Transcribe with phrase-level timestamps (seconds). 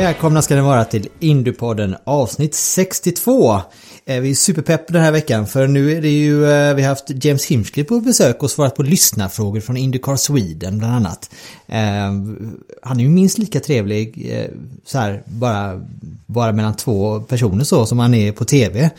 [0.00, 3.60] Välkomna ska ni vara till Indiepodden avsnitt 62.
[4.18, 7.24] Vi är superpepp den här veckan för nu är det ju, eh, vi har haft
[7.24, 11.30] James Hinchcliffe på besök och svarat på lyssnarfrågor från Indycar Sweden bland annat.
[11.66, 11.80] Eh,
[12.82, 14.50] han är ju minst lika trevlig eh,
[14.84, 15.86] så här bara,
[16.26, 18.90] bara mellan två personer så som han är på TV.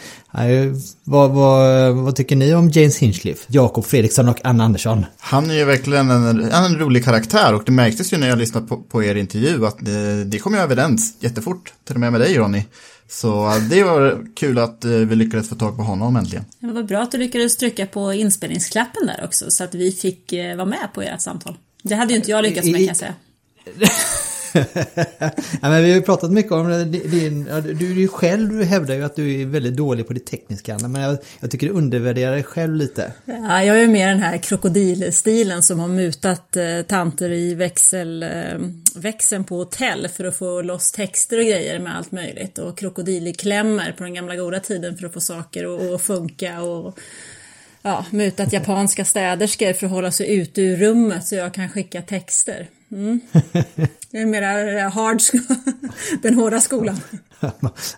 [1.03, 3.46] Vad, vad, vad tycker ni om James Hinchcliffe?
[3.48, 5.06] Jakob Fredriksson och Anna Andersson.
[5.20, 8.68] Han är ju verkligen en, en rolig karaktär och det märktes ju när jag lyssnade
[8.68, 12.22] på, på er intervju att det, det kom ju överens jättefort, till och med med
[12.22, 12.64] dig Ronny.
[13.12, 16.45] Så det var kul att eh, vi lyckades få tag på honom äntligen.
[16.59, 20.34] Det var bra att du lyckades trycka på inspelningsklappen där också så att vi fick
[20.34, 21.58] eh, vara med på ert samtal.
[21.84, 23.14] Det hade ju inte jag lyckats med kan jag säga.
[25.61, 26.91] ja, men vi har ju pratat mycket om.
[26.91, 30.78] Din, ja, du, du själv hävdar ju att du är väldigt dålig på det tekniska.
[30.88, 33.13] Men jag, jag tycker du undervärderar dig själv lite.
[33.25, 38.29] Ja, jag är mer den här krokodilstilen som har mutat eh, tanter i växel, eh,
[38.95, 42.57] växeln på hotell för att få loss texter och grejer med allt möjligt.
[42.57, 46.61] Och krokodilklämmer på den gamla goda tiden för att få saker att- att funka.
[46.61, 47.00] Och
[47.81, 52.01] ja, mutat japanska städerskor för att hålla sig ute ur rummet så jag kan skicka
[52.01, 52.67] texter.
[52.91, 53.19] Mm.
[54.12, 55.22] Det är mera hard,
[56.22, 57.00] den hårda skolan.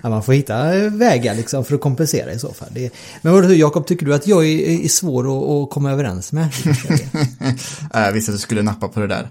[0.02, 2.70] Ja, man får hitta vägar liksom för att kompensera i så fall.
[2.72, 6.31] Det, men vad Jakob, tycker du att jag är, är svår att, att komma överens
[6.31, 6.50] med?
[7.94, 9.30] Jag visste att du skulle nappa på det där.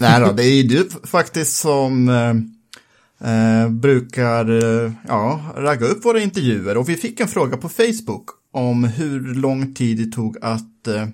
[0.00, 4.50] Nej då, det är ju du faktiskt som eh, eh, brukar
[4.84, 9.34] eh, ja, ragga upp våra intervjuer och vi fick en fråga på Facebook om hur
[9.34, 11.06] lång tid det tog att eh,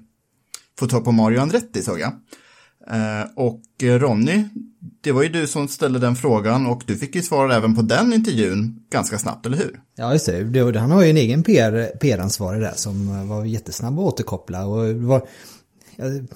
[0.78, 2.12] få tag på Mario Andretti såg jag.
[2.90, 4.44] Eh, och eh, Ronny,
[5.00, 7.82] det var ju du som ställde den frågan och du fick ju svar även på
[7.82, 9.80] den intervjun ganska snabbt, eller hur?
[9.96, 10.78] Ja, just det.
[10.78, 14.66] Han har ju en egen PR, PR-ansvarig där som eh, var jättesnabb att återkoppla.
[14.66, 15.28] Och det var,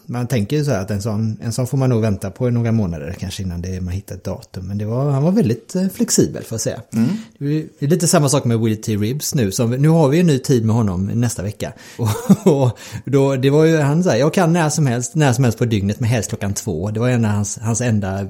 [0.06, 2.48] man tänker ju så här att en sån, en sån får man nog vänta på
[2.48, 4.68] i några månader kanske innan det, man hittar ett datum.
[4.68, 6.82] Men det var, han var väldigt eh, flexibel får jag säga.
[7.38, 8.96] Är det är lite samma sak med Will T.
[8.96, 9.50] Ribs nu.
[9.50, 11.72] Som, nu har vi en ny tid med honom nästa vecka.
[11.98, 12.08] Och,
[12.46, 15.58] och då, det var ju, han sa, jag kan när som helst, när som helst
[15.58, 16.90] på dygnet, men helst klockan två.
[16.90, 18.26] Det var en av hans, hans enda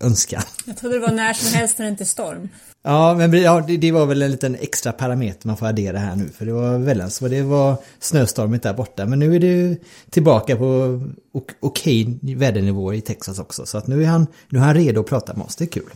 [0.00, 0.42] önskan.
[0.66, 2.48] Jag trodde det var när som helst när det inte är storm.
[2.82, 6.16] Ja, men ja, det, det var väl en liten extra parameter man får addera här
[6.16, 6.28] nu.
[6.28, 9.06] För det var väldans vad det var snöstormigt där borta.
[9.06, 9.76] Men nu är det ju
[10.10, 11.00] tillbaka på
[11.32, 13.66] ok- okej vädernivå i Texas också.
[13.66, 15.68] Så att nu är, han, nu är han redo att prata med oss, det är
[15.68, 15.90] kul.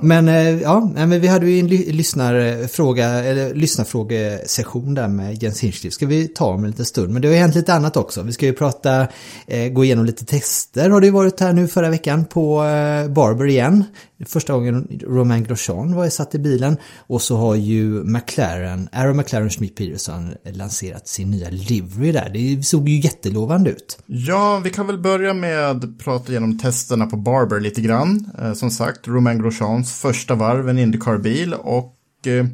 [0.00, 5.94] Men eh, ja, men vi hade ju en lyssnarfråga, eller lyssnarfrågesession där med Jens Hinchcliffe.
[5.94, 7.12] Ska vi ta om en liten stund.
[7.12, 8.22] Men det har ju hänt lite annat också.
[8.22, 9.08] Vi ska ju prata,
[9.46, 13.08] eh, gå igenom lite tester har det ju varit här nu förra veckan på eh,
[13.08, 13.84] Barber igen.
[14.26, 16.76] Första gången Romain Grosjean var satt i bilen.
[16.96, 22.30] Och så har ju McLaren, Aaron McLaren Schmidt Peterson lanserat sin nya livery där.
[22.32, 23.98] Det såg ju jättelovande ut.
[24.06, 28.30] Ja, vi kan väl börja med att prata igenom testerna på Barber lite grann.
[28.54, 31.96] Som sagt, Romain Grosjean Grosjeans första varv, en Indycar-bil och
[32.26, 32.46] eh,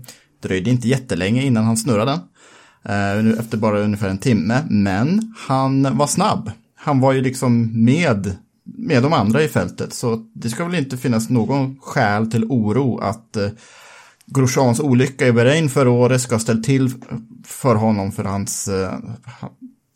[0.43, 2.21] dröjde inte jättelänge innan han snurrade.
[2.85, 6.51] Eh, efter bara ungefär en timme, men han var snabb.
[6.77, 10.97] Han var ju liksom med, med de andra i fältet, så det ska väl inte
[10.97, 13.49] finnas någon skäl till oro att eh,
[14.27, 16.91] Grosjeans olycka i Bahrain förra året ska ha ställt till
[17.45, 18.99] för honom för hans eh,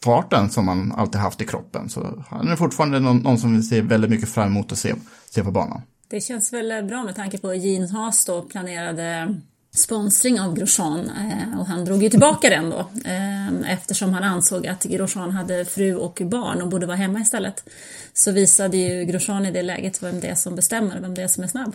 [0.05, 1.89] farten som han alltid haft i kroppen.
[1.89, 4.95] Så han är fortfarande någon, någon som vi ser väldigt mycket fram emot att se,
[5.31, 5.83] se på banan.
[6.11, 9.35] Det känns väl bra med tanke på Gene Haas då planerade
[9.75, 14.67] sponsring av Grosjean eh, och han drog ju tillbaka den då eh, eftersom han ansåg
[14.67, 17.65] att Grosjean hade fru och barn och borde vara hemma istället.
[18.13, 21.29] Så visade ju Grosjean i det läget vem det är som bestämmer, vem det är
[21.29, 21.73] som är snabb.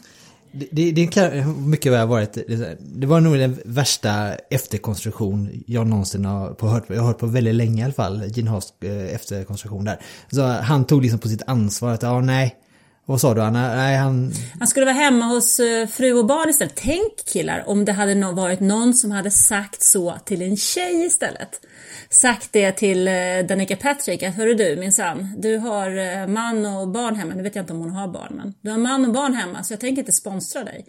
[0.52, 2.38] Det, det, det kan mycket väl ha varit,
[2.80, 7.26] det var nog den värsta efterkonstruktion jag någonsin har på, hört, jag har hört på
[7.26, 10.00] väldigt länge i alla fall, Gene Haas eh, efterkonstruktion där.
[10.32, 12.56] Så han tog liksom på sitt ansvar att, ja nej,
[13.06, 13.76] vad sa du Anna?
[13.76, 14.32] Nej, han...
[14.60, 16.76] Han skulle vara hemma hos eh, fru och barn istället.
[16.76, 21.66] Tänk killar om det hade varit någon som hade sagt så till en tjej istället.
[22.10, 23.14] Sagt det till eh,
[23.48, 27.34] Danica Patrick att hörru du minsann, du har eh, man och barn hemma.
[27.36, 29.64] Nu vet jag inte om hon har barn men du har man och barn hemma
[29.64, 30.86] så jag tänker inte sponsra dig.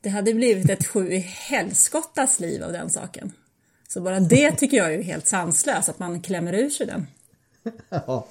[0.00, 3.32] Det hade blivit ett sju i helskottas liv av den saken.
[3.88, 7.06] Så bara det tycker jag är helt sanslöst att man klämmer ur sig den.
[7.90, 8.26] ja,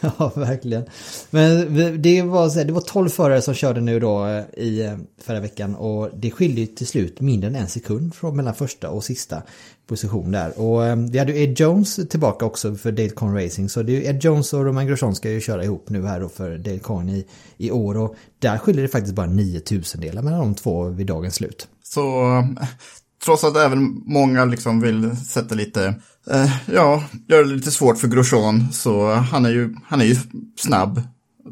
[0.00, 0.84] ja, verkligen.
[1.30, 4.82] Men det var, så här, det var 12 förare som körde nu då eh, i
[4.82, 8.90] eh, förra veckan och det skiljer till slut mindre än en sekund från mellan första
[8.90, 9.42] och sista
[9.86, 10.60] position där.
[10.60, 14.06] Och eh, vi hade ju Ed Jones tillbaka också för Dale Coyne Racing så det
[14.06, 16.78] är Ed Jones och Roman Grosjean ska ju köra ihop nu här då för Dale
[16.78, 17.26] Coyne i,
[17.56, 21.34] i år och där skiljer det faktiskt bara 9000 delar mellan de två vid dagens
[21.34, 21.68] slut.
[21.82, 22.32] Så
[23.24, 25.94] trots att även många liksom vill sätta lite
[26.30, 28.72] Eh, ja, gör det lite svårt för Grosjean.
[28.72, 30.16] Så han är ju, han är ju
[30.56, 31.02] snabb.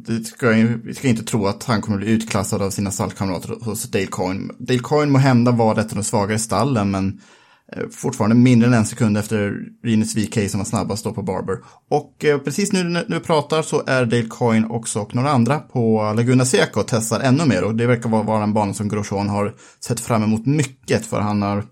[0.07, 0.51] Det ska,
[0.85, 4.53] vi ska inte tro att han kommer bli utklassad av sina stallkamrater hos Dale Coyne.
[4.59, 7.21] Dale Coyne må hända var ett av de svagare stallen, men
[7.73, 11.59] eh, fortfarande mindre än en sekund efter Rinus VK som var snabbast då på Barber.
[11.91, 15.59] Och eh, precis nu när vi pratar så är Dale Coyne också och några andra
[15.59, 17.65] på Laguna Seca och testar ännu mer.
[17.65, 21.43] Och det verkar vara en bana som Grosjean har sett fram emot mycket, för han
[21.43, 21.65] har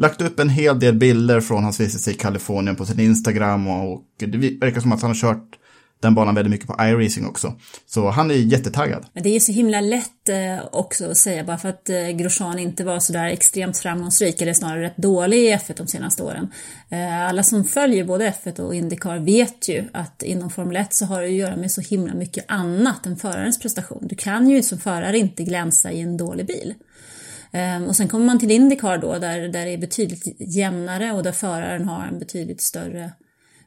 [0.00, 4.02] lagt upp en hel del bilder från hans vistelse i Kalifornien på sin Instagram och
[4.18, 5.56] det verkar som att han har kört
[6.00, 7.54] den banan väldigt mycket på iRacing också.
[7.86, 9.06] Så han är jättetaggad.
[9.12, 12.84] Det är så himla lätt eh, också att säga bara för att eh, Grosjean inte
[12.84, 16.52] var så där extremt framgångsrik eller snarare rätt dålig i F1 de senaste åren.
[16.88, 21.04] Eh, alla som följer både F1 och Indycar vet ju att inom Formel 1 så
[21.04, 24.06] har det att göra med så himla mycket annat än förarens prestation.
[24.08, 26.74] Du kan ju som förare inte glänsa i en dålig bil.
[27.52, 31.22] Ehm, och sen kommer man till Indycar då där, där det är betydligt jämnare och
[31.22, 33.12] där föraren har en betydligt större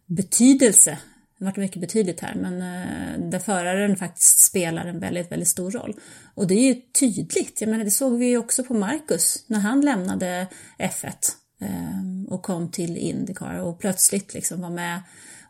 [0.05, 0.97] betydelse.
[1.37, 5.71] Det vart mycket betydligt här, men eh, där föraren faktiskt spelar en väldigt, väldigt stor
[5.71, 5.95] roll.
[6.35, 9.59] Och det är ju tydligt, jag menar det såg vi ju också på Marcus när
[9.59, 10.47] han lämnade
[10.79, 11.13] F1
[11.61, 15.01] ehm, och kom till Indycar och plötsligt liksom var med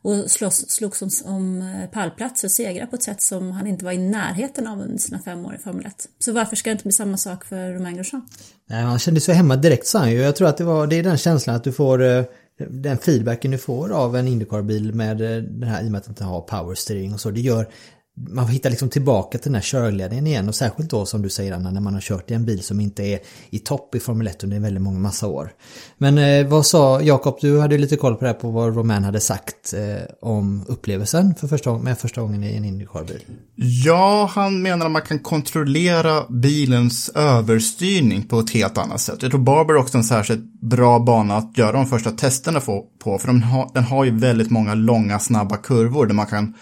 [0.03, 3.85] och slåss, slogs om, om eh, pallplatser och segrar på ett sätt som han inte
[3.85, 6.07] var i närheten av under sina fem år i Formel 1.
[6.19, 8.21] Så varför ska det inte bli samma sak för Romain Grosjean?
[8.69, 10.17] Nej, han kände sig hemma direkt sa han ju.
[10.17, 12.23] Jag tror att det, var, det är den känslan att du får eh,
[12.57, 16.03] den feedbacken du får av en Indycar-bil med eh, den här i och med att
[16.03, 17.31] den inte har powersteering och så.
[17.31, 17.67] Det gör
[18.15, 21.51] man hittar liksom tillbaka till den här körledningen igen och särskilt då som du säger
[21.51, 23.19] Anna när man har kört i en bil som inte är
[23.49, 25.51] i topp i Formel 1 under väldigt många massa år.
[25.97, 29.03] Men eh, vad sa Jakob, du hade lite koll på det här på vad Roman
[29.03, 33.21] hade sagt eh, om upplevelsen för första, med första gången i en Indycar-bil.
[33.55, 39.21] Ja, han menar att man kan kontrollera bilens överstyrning på ett helt annat sätt.
[39.21, 43.19] Jag tror Barber också är en särskilt bra bana att göra de första testerna på,
[43.19, 46.53] för den har, den har ju väldigt många långa snabba kurvor där man kan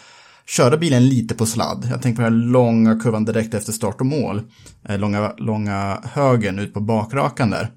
[0.52, 1.88] köra bilen lite på sladd.
[1.90, 4.42] Jag tänker på den här långa kurvan direkt efter start och mål.
[4.90, 7.72] Eh, långa, långa högen ut på bakrakan där.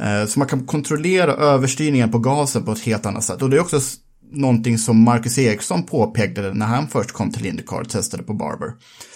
[0.00, 3.42] Eh, så man kan kontrollera överstyrningen på gasen på ett helt annat sätt.
[3.42, 3.80] Och det är också
[4.32, 8.72] någonting som Marcus Eriksson påpekade när han först kom till Indycar och testade på Barber.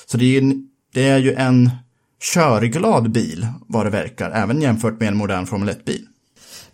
[0.06, 0.54] Så det är, ju,
[0.94, 1.70] det är ju en
[2.34, 6.06] körglad bil vad det verkar, även jämfört med en modern Formel 1-bil.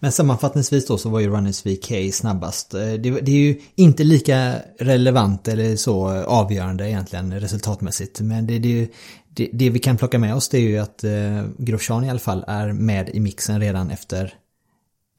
[0.01, 2.75] Men sammanfattningsvis då så var ju Runners VK snabbast.
[2.75, 8.21] Eh, det, det, är ju inte lika relevant eller så avgörande egentligen resultatmässigt.
[8.21, 8.89] Men det, det,
[9.29, 12.19] det, det vi kan plocka med oss det är ju att eh, Grosjean i alla
[12.19, 14.35] fall är med i mixen redan efter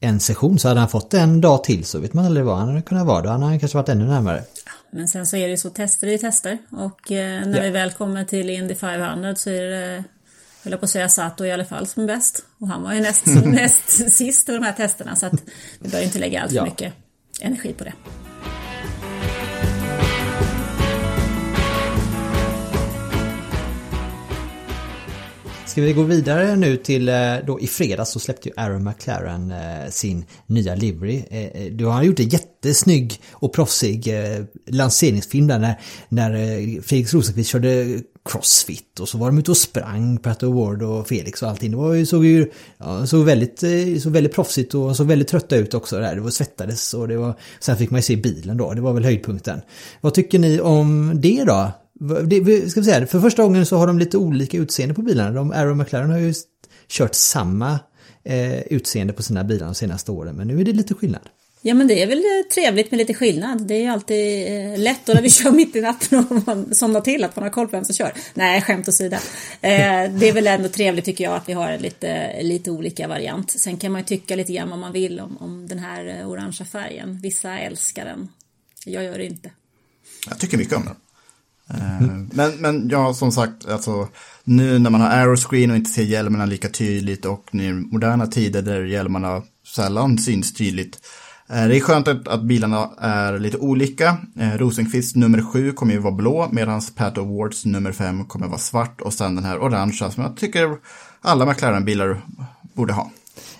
[0.00, 0.58] en session.
[0.58, 3.06] Så hade han fått en dag till så vet man aldrig vad han hade kunnat
[3.06, 3.22] vara.
[3.22, 4.42] Då hade han kanske varit ännu närmare.
[4.90, 6.58] Men sen så är det ju så, tester är ju tester.
[6.70, 7.62] Och eh, när ja.
[7.62, 10.04] vi väl kommer till Indy 500 så är det
[10.68, 12.44] höll jag på att säga Sato i alla fall som bäst.
[12.60, 15.42] Och han var ju näst, näst sist på de här testerna så att
[15.80, 16.64] vi bör inte lägga allt för ja.
[16.64, 16.92] mycket
[17.40, 17.92] energi på det.
[25.66, 27.14] Ska vi gå vidare nu till, eh,
[27.46, 31.22] då i fredags så släppte ju Aaron McLaren eh, sin nya livery.
[31.30, 34.12] Eh, du har gjort en jättesnygg och proffsig
[34.66, 40.18] lanseringsfilm där när, när Felix Rosenqvist körde crossfit och så var de ute och sprang,
[40.18, 41.70] Pat Ward och Felix och allting.
[41.70, 45.28] Det var ju, såg ju ja, såg väldigt, eh, såg väldigt proffsigt och såg väldigt
[45.28, 46.14] trötta ut också där.
[46.14, 48.92] Det var svettades och det var, sen fick man ju se bilen då, det var
[48.92, 49.60] väl höjdpunkten.
[50.00, 51.72] Vad tycker ni om det då?
[52.26, 55.30] Det, ska vi säga, för första gången så har de lite olika utseende på bilarna.
[55.30, 56.34] De, Arrow McLaren har ju
[56.88, 57.78] kört samma
[58.24, 60.36] eh, utseende på sina bilar de senaste åren.
[60.36, 61.22] Men nu är det lite skillnad.
[61.62, 63.66] Ja men det är väl eh, trevligt med lite skillnad.
[63.66, 66.74] Det är ju alltid eh, lätt då när vi kör mitt i natten och man
[66.74, 68.12] somnar till att man har koll på vem som kör.
[68.34, 69.16] Nej, skämt åsido.
[69.60, 73.50] Eh, det är väl ändå trevligt tycker jag att vi har lite, lite olika variant.
[73.50, 76.28] Sen kan man ju tycka lite grann vad man vill om, om den här eh,
[76.28, 77.20] orangea färgen.
[77.22, 78.28] Vissa älskar den.
[78.84, 79.50] Jag gör det inte.
[80.28, 80.96] Jag tycker mycket om den.
[81.80, 82.30] Mm.
[82.32, 84.08] Men, men ja, som sagt, alltså,
[84.44, 88.26] nu när man har aeroscreen och inte ser hjälmarna lika tydligt och nu i moderna
[88.26, 89.42] tider där hjälmarna
[89.74, 90.98] sällan syns tydligt
[91.50, 94.16] Eh, det är skönt att, bilarna är lite olika.
[94.40, 98.58] Eh, Rosenqvist nummer 7 kommer ju vara blå medan Pat Awards nummer 5 kommer vara
[98.58, 100.76] svart och sen den här orangea som jag tycker
[101.20, 102.20] alla McLaren-bilar
[102.74, 103.10] borde ha.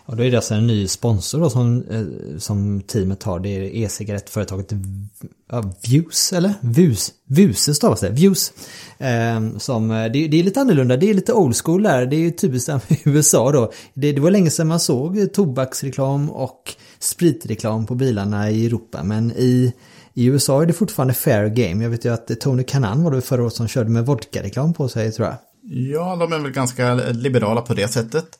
[0.04, 3.40] Och då är det alltså en ny sponsor då som, eh, som teamet har.
[3.40, 4.72] Det är e-cigarettföretaget
[5.88, 6.54] Views, eller?
[6.60, 8.52] Vus, Vuse stavas det, Views.
[8.98, 12.06] Ehm, eh, som, det, det, är lite annorlunda, det är lite old school där.
[12.06, 12.70] Det är ju typiskt
[13.04, 13.72] USA då.
[13.94, 19.02] Det, det var länge sedan man såg tobaksreklam och spritreklam på bilarna i Europa.
[19.02, 19.72] Men i,
[20.14, 21.84] i USA är det fortfarande fair game.
[21.84, 24.88] Jag vet ju att Tony Kanan var det förra året som körde med vodka-reklam på
[24.88, 25.36] sig tror jag.
[25.70, 28.38] Ja, de är väl ganska liberala på det sättet.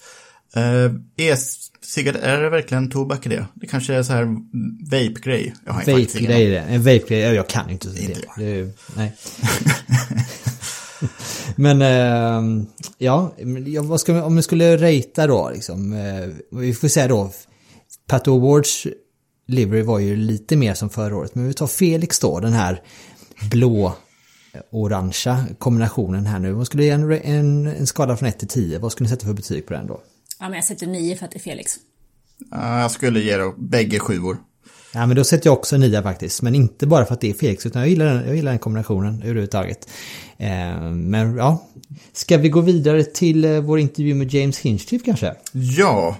[0.57, 3.47] Uh, E-cigarett, är det verkligen tobak i det?
[3.55, 4.25] Det kanske är så här
[4.91, 5.55] vape-grej.
[5.67, 6.59] Vape-grej det.
[6.59, 8.00] En vape-grej, jag kan inte det.
[8.00, 9.17] Inte det nej.
[11.57, 12.65] Men uh,
[12.99, 13.33] ja,
[13.83, 15.93] vad ska, om vi skulle ratea då liksom.
[15.93, 17.33] Uh, vi får säga då
[18.09, 18.87] Pato Awards
[19.47, 21.35] livery var ju lite mer som förra året.
[21.35, 22.83] Men vi tar Felix då, den här
[23.50, 23.95] blå
[24.71, 26.53] orangea kombinationen här nu.
[26.53, 28.79] Vad skulle ge en, en, en skala från 1 till 10?
[28.79, 30.00] Vad skulle ni sätta för betyg på den då?
[30.41, 31.77] Ja, men jag sätter 9 för att det är Felix.
[32.50, 34.37] jag skulle ge då bägge sjuor.
[34.95, 36.43] Ja, men då sätter jag också 9 faktiskt.
[36.43, 38.59] Men inte bara för att det är Felix, utan jag gillar den, jag gillar den
[38.59, 39.88] kombinationen överhuvudtaget.
[40.37, 41.69] Eh, men ja,
[42.12, 45.35] ska vi gå vidare till eh, vår intervju med James Hinchcliffe kanske?
[45.53, 46.17] Ja,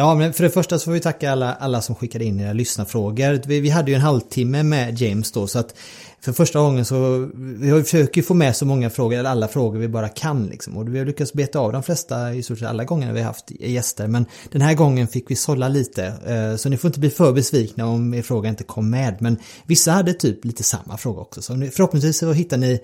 [0.00, 2.52] Ja, men för det första så får vi tacka alla, alla som skickade in era
[2.52, 3.40] lyssnarfrågor.
[3.46, 5.74] Vi, vi hade ju en halvtimme med James då, så att
[6.20, 9.88] för första gången så, vi försöker få med så många frågor, eller alla frågor vi
[9.88, 10.76] bara kan liksom.
[10.76, 13.26] Och vi har lyckats beta av de flesta i stort sett alla gånger vi har
[13.26, 14.06] haft gäster.
[14.06, 16.04] Men den här gången fick vi sålla lite.
[16.26, 19.16] Eh, så ni får inte bli för besvikna om er fråga inte kom med.
[19.20, 21.42] Men vissa hade typ lite samma fråga också.
[21.42, 22.80] Så förhoppningsvis så hittar ni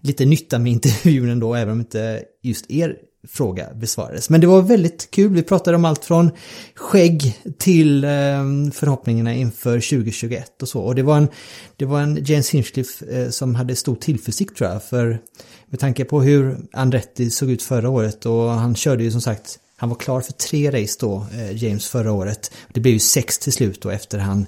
[0.00, 2.96] lite nytta med intervjun ändå, även om inte just er
[3.28, 4.30] fråga besvarades.
[4.30, 5.32] Men det var väldigt kul.
[5.32, 6.30] Vi pratade om allt från
[6.74, 8.10] skägg till eh,
[8.72, 10.80] förhoppningarna inför 2021 och så.
[10.80, 11.28] Och det var en,
[11.76, 14.82] det var en James Hinchcliffe eh, som hade stor tillförsikt tror jag.
[14.82, 15.18] För
[15.66, 19.58] med tanke på hur Andretti såg ut förra året och han körde ju som sagt
[19.76, 22.50] han var klar för tre race då, eh, James, förra året.
[22.72, 24.46] Det blev ju sex till slut då efter han Eh,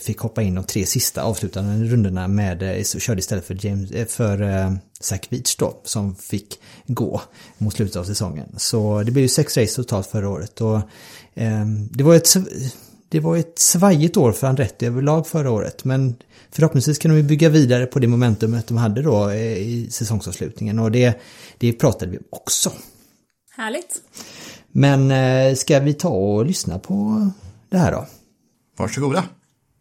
[0.00, 4.06] fick hoppa in de tre sista avslutande rundorna med, eh, körde istället för, James, eh,
[4.06, 7.22] för Zach Beach då, som fick gå
[7.58, 8.54] mot slutet av säsongen.
[8.56, 10.76] Så det blev ju sex race totalt förra året och
[11.34, 12.34] eh, det var ett
[13.08, 16.16] det var ett svajigt år för Andretti överlag förra året men
[16.50, 21.20] förhoppningsvis kan de bygga vidare på det momentumet de hade då i säsongsavslutningen och det,
[21.58, 22.72] det pratade vi också.
[23.56, 24.02] Härligt.
[24.72, 27.30] Men ska vi ta och lyssna på
[27.68, 28.06] det här då?
[28.76, 29.24] Varsågoda.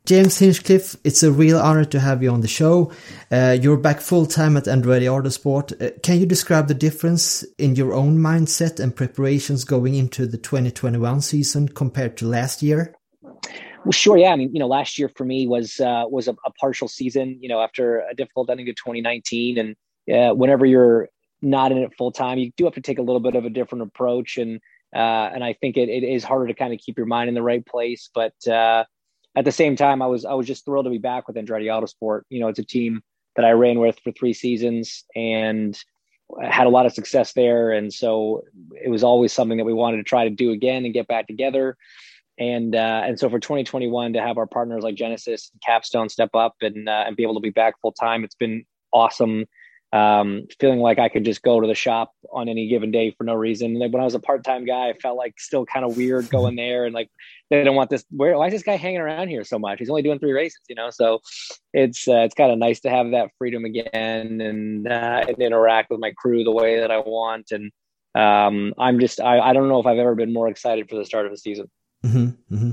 [0.06, 2.92] James Hinchcliffe, it's a real honor to have you on the show.
[3.32, 5.82] Uh, you're back full time at Andretti Autosport.
[5.82, 10.38] Uh, can you describe the difference in your own mindset and preparations going into the
[10.38, 12.94] 2021 season compared to last year?
[13.84, 14.16] Well, sure.
[14.18, 14.30] Yeah.
[14.30, 17.40] I mean, you know, last year for me was uh, was a, a, partial season.
[17.42, 19.76] You know, after a difficult ending to 2019, and
[20.16, 21.10] uh, whenever you're
[21.42, 23.50] not in it full time, you do have to take a little bit of a
[23.50, 24.60] different approach, and
[24.96, 27.34] uh, and I think it, it is harder to kind of keep your mind in
[27.34, 28.10] the right place.
[28.14, 28.86] But uh,
[29.36, 31.66] at the same time, I was I was just thrilled to be back with Andretti
[31.66, 32.22] Autosport.
[32.30, 33.02] You know, it's a team
[33.36, 35.78] that I ran with for three seasons and
[36.42, 39.98] had a lot of success there, and so it was always something that we wanted
[39.98, 41.78] to try to do again and get back together.
[42.38, 46.32] And uh, and so for 2021 to have our partners like Genesis and Capstone step
[46.34, 49.46] up and uh, and be able to be back full time, it's been awesome
[49.96, 53.24] um, feeling like I could just go to the shop on any given day for
[53.24, 53.80] no reason.
[53.80, 56.30] Like when I was a part time guy, I felt like still kind of weird
[56.38, 57.10] going there and like
[57.50, 58.04] they don't want this.
[58.10, 59.80] Where why is this guy hanging around here so much?
[59.80, 60.90] He's only doing three races, you know.
[60.90, 61.22] So
[61.74, 65.90] it's uh, it's kind of nice to have that freedom again and uh, and interact
[65.90, 67.52] with my crew the way that I want.
[67.52, 67.72] And
[68.16, 71.06] um, I'm just I, I don't know if I've ever been more excited for the
[71.06, 71.72] start of a season.
[72.06, 72.72] Mm-hmm, mm-hmm.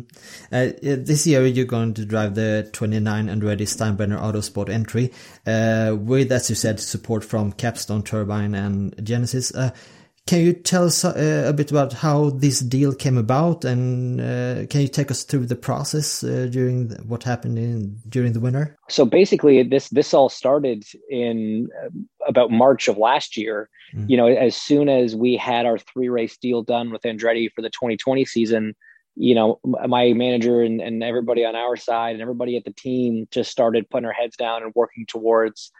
[0.52, 5.10] Uh, this year you're going to drive the 29 Andretti Steinbrenner Autosport entry
[5.46, 9.54] uh, with, as you said, support from Capstone Turbine and Genesis.
[9.54, 9.70] Uh,
[10.26, 14.66] can you tell us uh, a bit about how this deal came about, and uh,
[14.70, 18.38] can you take us through the process uh, during the, what happened in during the
[18.38, 18.78] winter?
[18.88, 21.88] So basically, this this all started in uh,
[22.28, 23.68] about March of last year.
[23.96, 24.10] Mm.
[24.10, 27.60] You know, as soon as we had our three race deal done with Andretti for
[27.60, 28.76] the 2020 season,
[29.14, 33.28] you know, my manager and, and everybody on our side and everybody at the team
[33.30, 35.70] just started putting our heads down and working towards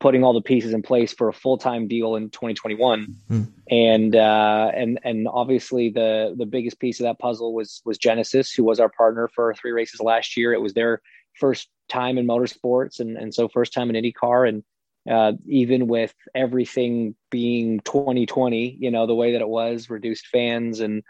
[0.00, 3.52] putting all the pieces in place for a full-time deal in 2021 mm.
[3.70, 8.52] and uh, and and obviously the the biggest piece of that puzzle was was genesis
[8.52, 10.52] who was our partner for three races last year.
[10.52, 11.00] It was their
[11.40, 14.48] first time in motorsports and and so first time in IndyCar.
[14.48, 14.62] And
[15.10, 20.80] uh, even with everything being 2020 you know the way that it was reduced fans
[20.80, 21.02] and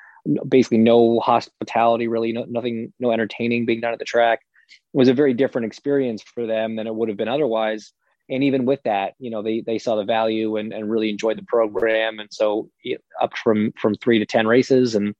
[0.49, 4.41] basically no hospitality, really, no, nothing, no entertaining being done at the track.
[4.71, 7.93] It was a very different experience for them than it would have been otherwise.
[8.31, 11.37] And even with that, you know, they they saw the value and, and really enjoyed
[11.37, 12.19] the program.
[12.21, 12.71] And so
[13.21, 15.15] up from from three to ten races, and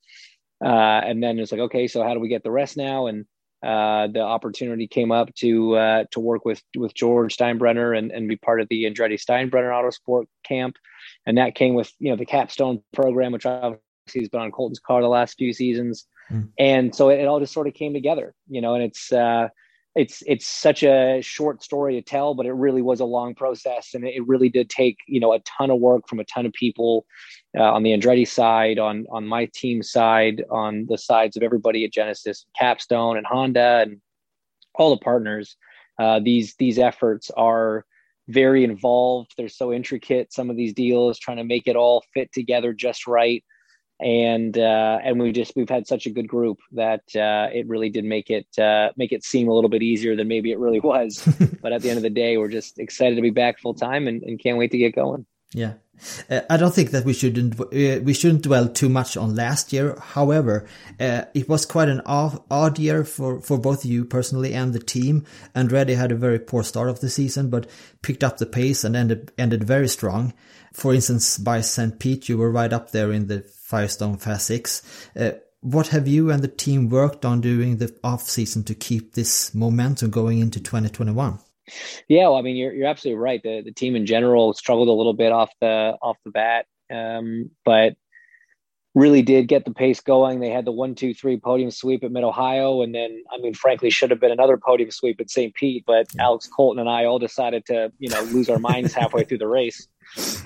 [0.65, 3.07] uh, and then it's like, okay, so how do we get the rest now?
[3.07, 3.27] And
[3.65, 8.29] uh, the opportunity came up to uh, to work with with George Steinbrenner and, and
[8.29, 10.77] be part of the Andretti Steinbrenner Autosport camp,
[11.27, 13.75] and that came with you know the capstone program, which I
[14.13, 16.49] He's been on Colton's car the last few seasons, mm.
[16.59, 18.75] and so it, it, all just sort of came together, you know.
[18.75, 19.49] And it's uh,
[19.95, 23.95] it's it's such a short story to tell, but it really was a long process,
[23.95, 26.53] and it really did take you know a ton of work from a ton of
[26.53, 27.07] people
[27.57, 31.85] uh, on the Andretti side, on on my team side, on the sides of everybody
[31.85, 34.01] at Genesis, Capstone, and Honda, and
[34.75, 35.57] all the partners.
[35.99, 37.85] Uh, these these efforts are
[38.29, 39.33] very involved.
[39.37, 40.33] They're so intricate.
[40.33, 43.45] Some of these deals, trying to make it all fit together just right
[44.05, 47.89] and uh, and we just we've had such a good group that uh, it really
[47.89, 50.79] did make it uh, make it seem a little bit easier than maybe it really
[50.79, 51.27] was.
[51.63, 54.07] but at the end of the day, we're just excited to be back full time
[54.07, 55.25] and, and can't wait to get going.
[55.55, 55.75] Yeah.
[56.29, 59.73] Uh, I don't think that we shouldn't uh, we shouldn't dwell too much on last
[59.73, 59.97] year.
[59.99, 60.67] However,
[61.01, 64.81] uh, it was quite an odd, odd year for, for both you personally and the
[64.81, 65.25] team.
[65.55, 67.71] Andretti had a very poor start of the season, but
[68.03, 70.35] picked up the pace and ended ended very strong.
[70.75, 72.01] For instance, by St.
[72.01, 74.83] Pete, you were right up there in the Firestone Fast Six.
[75.17, 79.15] Uh, what have you and the team worked on during the off season to keep
[79.15, 81.39] this momentum going into 2021?
[82.07, 83.43] Yeah, well, I mean, you're you're absolutely right.
[83.43, 87.51] The the team in general struggled a little bit off the off the bat, um,
[87.65, 87.97] but
[88.95, 90.41] really did get the pace going.
[90.41, 93.55] They had the one, two, three podium sweep at Mid Ohio, and then I mean,
[93.55, 95.55] frankly, should have been another podium sweep at St.
[95.55, 96.25] Pete, but yeah.
[96.25, 99.49] Alex Colton and I all decided to you know lose our minds halfway through the
[99.49, 99.89] race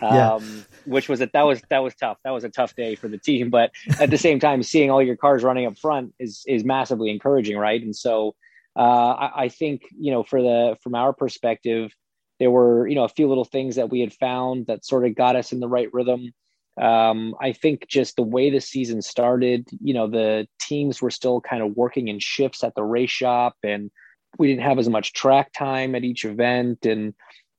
[0.00, 0.38] um, yeah.
[0.87, 2.18] which was a, that was that was tough.
[2.24, 5.02] That was a tough day for the team, but at the same time, seeing all
[5.02, 7.83] your cars running up front is is massively encouraging, right?
[7.83, 8.35] And so
[8.76, 8.81] uh,
[9.12, 11.92] I, I think you know for the from our perspective,
[12.38, 15.14] there were you know a few little things that we had found that sort of
[15.14, 16.33] got us in the right rhythm.
[16.81, 21.40] Um, I think just the way the season started, you know, the teams were still
[21.40, 23.90] kind of working in shifts at the race shop, and
[24.38, 27.14] we didn't have as much track time at each event, and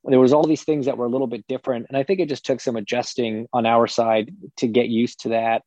[0.10, 1.88] there was all these things that were a little bit different.
[1.90, 5.30] And i think it just took some adjusting on our side to get used to
[5.30, 5.64] that.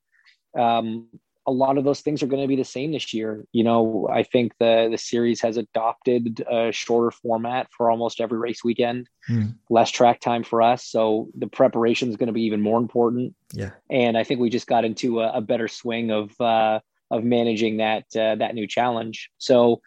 [0.59, 1.09] Um,
[1.45, 3.45] a lot of those things are going to be the same this year.
[3.53, 8.39] You know i think the the series has adopted a shorter format for almost every
[8.39, 9.55] race weekend mm.
[9.69, 10.87] less track time for us.
[10.87, 13.35] So the preparation is going to be even more important.
[13.53, 13.71] Yeah.
[13.91, 16.81] And i think we just got into a, a better swing of uh
[17.13, 19.31] of managing that uh, that new challenge.
[19.39, 19.83] So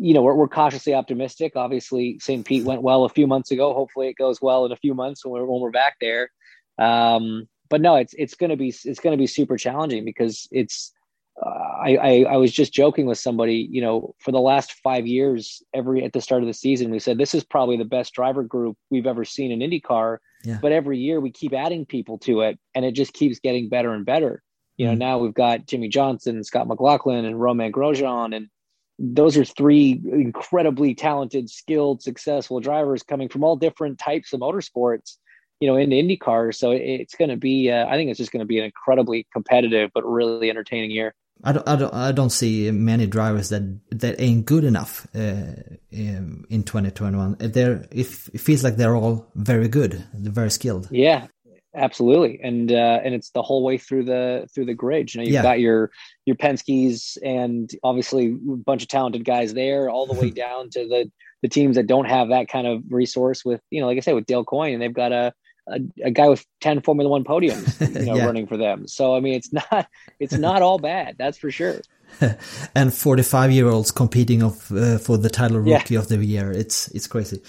[0.00, 1.52] you know, we're, we're cautiously optimistic.
[1.56, 2.44] Obviously, St.
[2.44, 3.74] Pete went well a few months ago.
[3.74, 6.30] Hopefully, it goes well in a few months when we're when we're back there.
[6.78, 10.48] Um, but no, it's it's going to be it's going to be super challenging because
[10.50, 10.92] it's.
[11.40, 13.68] Uh, I, I I was just joking with somebody.
[13.70, 16.98] You know, for the last five years, every at the start of the season, we
[16.98, 20.18] said this is probably the best driver group we've ever seen in IndyCar.
[20.44, 20.58] Yeah.
[20.60, 23.92] But every year we keep adding people to it, and it just keeps getting better
[23.92, 24.42] and better.
[24.76, 24.98] You know, mm.
[24.98, 28.48] now we've got Jimmie Johnson, Scott McLaughlin, and Romain Grosjean, and
[28.98, 35.16] those are three incredibly talented, skilled, successful drivers coming from all different types of motorsports,
[35.60, 36.54] you know, in IndyCar.
[36.54, 39.26] So it's going to be, uh, I think it's just going to be an incredibly
[39.32, 41.14] competitive but really entertaining year.
[41.44, 45.54] I don't, I don't, I don't see many drivers that that ain't good enough uh,
[45.92, 47.36] in, in 2021.
[47.38, 50.88] They're, it, it feels like they're all very good, they're very skilled.
[50.90, 51.28] Yeah,
[51.74, 55.12] Absolutely, and uh, and it's the whole way through the through the grid.
[55.12, 55.42] You know, you've yeah.
[55.42, 55.90] got your
[56.24, 60.88] your Penske's and obviously a bunch of talented guys there, all the way down to
[60.88, 61.10] the
[61.42, 63.44] the teams that don't have that kind of resource.
[63.44, 65.34] With you know, like I said, with Dale Coyne, and they've got a
[65.68, 68.24] a, a guy with ten Formula One podiums, you know, yeah.
[68.24, 68.88] running for them.
[68.88, 71.16] So I mean, it's not it's not all bad.
[71.18, 71.80] That's for sure.
[72.74, 76.00] and 45 year olds competing of uh, for the title rookie yeah.
[76.00, 76.50] of the year.
[76.50, 77.42] It's it's crazy.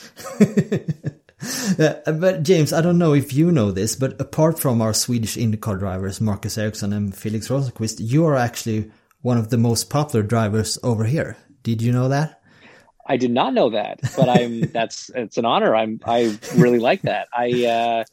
[1.79, 5.37] Uh, but James, I don't know if you know this, but apart from our Swedish
[5.37, 10.25] IndyCar drivers, Marcus Ericsson and Felix Rosenqvist, you are actually one of the most popular
[10.25, 11.37] drivers over here.
[11.63, 12.41] Did you know that?
[13.05, 15.75] I did not know that, but I'm that's it's an honor.
[15.75, 17.27] I'm I really like that.
[17.33, 18.03] I uh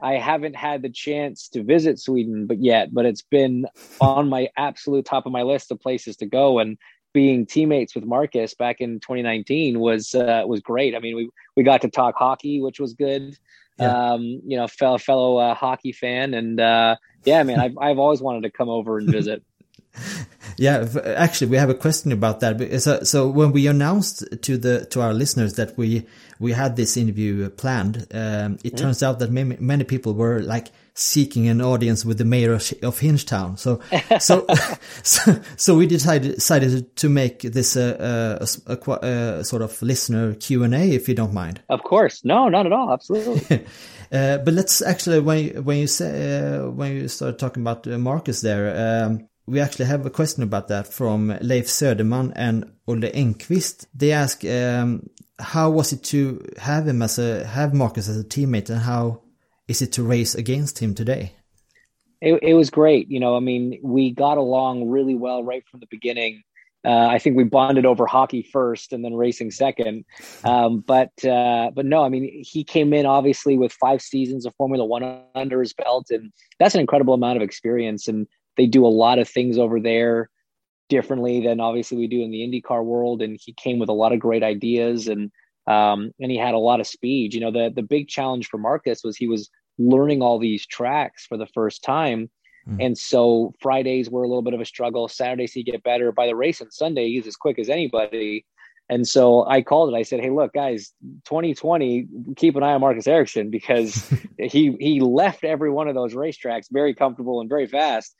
[0.00, 3.66] I haven't had the chance to visit Sweden but yet, but it's been
[4.00, 6.76] on my absolute top of my list of places to go and
[7.12, 10.94] being teammates with Marcus back in 2019 was uh, was great.
[10.94, 13.36] I mean, we we got to talk hockey, which was good.
[13.78, 14.12] Yeah.
[14.12, 18.20] Um, you know, fellow fellow uh, hockey fan, and uh, yeah, man, I've I've always
[18.20, 19.42] wanted to come over and visit.
[20.56, 22.80] yeah, actually, we have a question about that.
[22.80, 26.06] So, so when we announced to the to our listeners that we
[26.38, 28.76] we had this interview planned, um, it mm.
[28.76, 32.72] turns out that many, many people were like seeking an audience with the mayor of,
[32.82, 33.58] of Hinchtown.
[33.58, 33.80] So,
[34.18, 34.46] so,
[35.02, 40.34] so, so, we decided decided to make this a, a, a, a sort of listener
[40.34, 41.62] Q and A, if you don't mind.
[41.68, 43.64] Of course, no, not at all, absolutely.
[44.12, 47.98] uh, but let's actually when when you say uh, when you start talking about uh,
[47.98, 49.04] Marcus there.
[49.04, 53.86] Um, we actually have a question about that from Leif Söderman and Olle Enqvist.
[53.94, 58.24] They ask, um, how was it to have him as a have Marcus as a
[58.24, 59.22] teammate, and how
[59.68, 61.34] is it to race against him today?
[62.20, 63.10] It, it was great.
[63.10, 66.42] You know, I mean, we got along really well right from the beginning.
[66.84, 70.04] Uh, I think we bonded over hockey first and then racing second.
[70.44, 74.54] Um, but uh, but no, I mean he came in obviously with five seasons of
[74.56, 78.08] Formula One under his belt, and that's an incredible amount of experience.
[78.08, 80.30] And they do a lot of things over there
[80.88, 83.22] differently than obviously we do in the IndyCar world.
[83.22, 85.30] And he came with a lot of great ideas and
[85.66, 87.34] um, and he had a lot of speed.
[87.34, 91.24] You know, the the big challenge for Marcus was he was learning all these tracks
[91.26, 92.30] for the first time.
[92.68, 92.86] Mm.
[92.86, 95.08] And so Fridays were a little bit of a struggle.
[95.08, 96.12] Saturdays he get better.
[96.12, 98.44] By the race on Sunday, he's as quick as anybody.
[98.88, 99.96] And so I called it.
[99.96, 100.92] I said, "Hey, look, guys,
[101.24, 106.12] 2020, keep an eye on Marcus Ericsson because he he left every one of those
[106.12, 108.14] racetracks very comfortable and very fast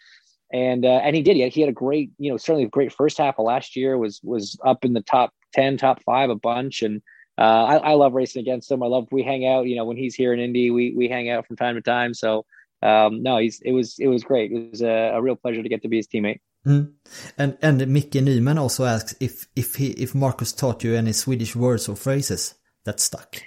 [0.52, 1.36] and uh, and he did.
[1.36, 3.74] He had, he had a great, you know, certainly a great first half of last
[3.74, 3.96] year.
[3.96, 7.02] Was was up in the top ten, top five a bunch, and
[7.38, 8.82] uh, I, I love racing against him.
[8.82, 9.66] I love we hang out.
[9.66, 12.12] You know, when he's here in Indy, we we hang out from time to time.
[12.12, 12.44] So
[12.82, 14.52] um, no, he's it was it was great.
[14.52, 16.40] It was a, a real pleasure to get to be his teammate.
[16.66, 16.92] Mm.
[17.38, 21.56] And and Micke Nyman also asks if if he if Marcus taught you any Swedish
[21.56, 23.42] words or phrases that stuck.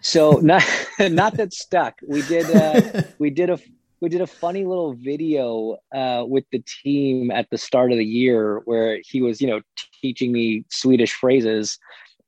[0.00, 0.62] So not
[1.00, 1.94] not that stuck.
[2.06, 3.58] We did uh, we did a
[4.00, 8.04] we did a funny little video uh, with the team at the start of the
[8.04, 9.60] year where he was, you know,
[10.00, 11.78] teaching me Swedish phrases,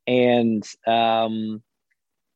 [0.06, 1.62] and um,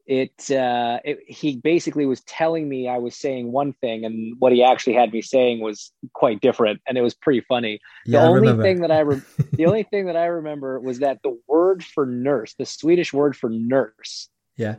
[0.07, 4.53] it, uh, it he basically was telling me I was saying one thing, and what
[4.53, 7.81] he actually had me saying was quite different, and it was pretty funny.
[8.07, 11.21] Yeah, the only thing that I re- the only thing that I remember was that
[11.25, 14.77] the word for nurse, the Swedish word for nurse, yeah,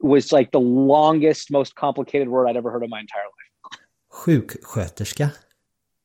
[0.00, 3.37] was like the longest, most complicated word I'd ever heard in my entire life.
[4.24, 5.30] Sjuksköterska.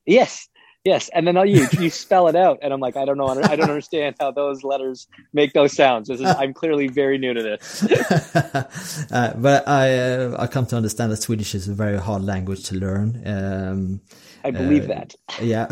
[0.05, 0.49] Yes,
[0.83, 3.55] yes, and then you you spell it out, and I'm like, I don't know, I
[3.55, 6.07] don't understand how those letters make those sounds.
[6.07, 7.83] This is, I'm clearly very new to this.
[9.11, 12.63] uh, but I uh, I come to understand that Swedish is a very hard language
[12.69, 13.21] to learn.
[13.25, 14.01] Um,
[14.43, 15.15] I believe uh, that.
[15.41, 15.67] Yeah.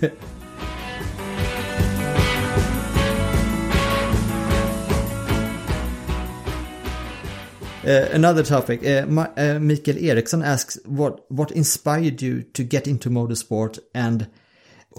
[7.88, 8.84] Uh, another topic.
[8.84, 14.28] Uh, Ma- uh, Mikael Eriksson asks, "What what inspired you to get into motorsport, and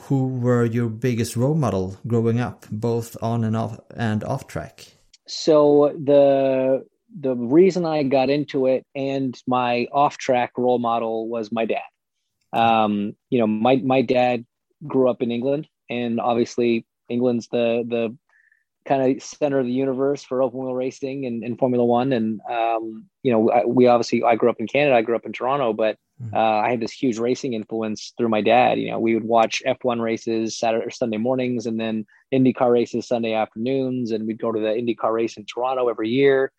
[0.04, 4.88] who were your biggest role model growing up, both on and off and off track?"
[5.28, 6.84] So the
[7.15, 11.89] the reason I got into it and my off track role model was my dad.
[12.54, 14.45] Um, you know, my my dad
[14.88, 18.17] grew up in England, and obviously England's the the
[18.86, 22.12] kind of center of the universe for open wheel racing and, and Formula One.
[22.13, 25.26] And um, you know, I, we obviously I grew up in Canada, I grew up
[25.26, 26.34] in Toronto, but hmm.
[26.34, 28.80] uh, I had this huge racing influence through my dad.
[28.80, 33.08] You know, we would watch F1 races Saturday or Sunday mornings, and then IndyCar races
[33.08, 36.52] Sunday afternoons, and we'd go to the IndyCar race in Toronto every year.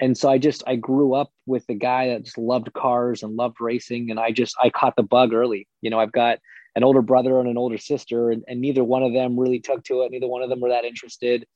[0.00, 3.36] And so I just I grew up with a guy that just loved cars and
[3.36, 5.68] loved racing, and I just I caught the bug early.
[5.82, 6.38] You know, I've got
[6.76, 9.84] an older brother and an older sister, and, and neither one of them really took
[9.84, 10.10] to it.
[10.10, 11.46] Neither one of them were that interested.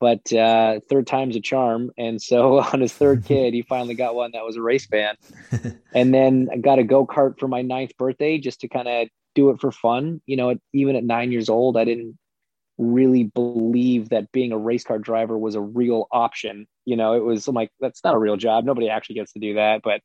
[0.00, 4.14] But uh, third time's a charm, and so on his third kid, he finally got
[4.14, 5.14] one that was a race fan.
[5.94, 9.08] and then I got a go kart for my ninth birthday just to kind of
[9.34, 10.20] do it for fun.
[10.26, 12.18] You know, even at nine years old, I didn't
[12.78, 16.66] really believe that being a race car driver was a real option.
[16.84, 18.64] You know, it was I'm like that's not a real job.
[18.64, 20.00] Nobody actually gets to do that, but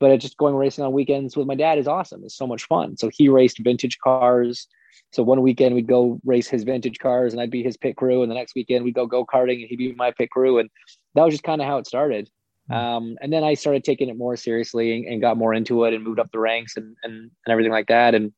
[0.00, 2.22] but just going racing on weekends with my dad is awesome.
[2.24, 2.96] It's so much fun.
[2.96, 4.68] So he raced vintage cars.
[5.12, 8.22] So one weekend we'd go race his vintage cars and I'd be his pit crew.
[8.22, 10.58] And the next weekend we'd go go karting and he'd be my pit crew.
[10.58, 10.70] And
[11.14, 12.30] that was just kind of how it started.
[12.70, 15.94] Um, and then I started taking it more seriously and, and, got more into it
[15.94, 18.14] and moved up the ranks and, and, and everything like that.
[18.14, 18.30] And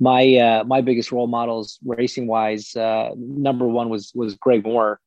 [0.00, 4.98] my, uh, my biggest role models racing wise, uh, number one was, was Greg Moore,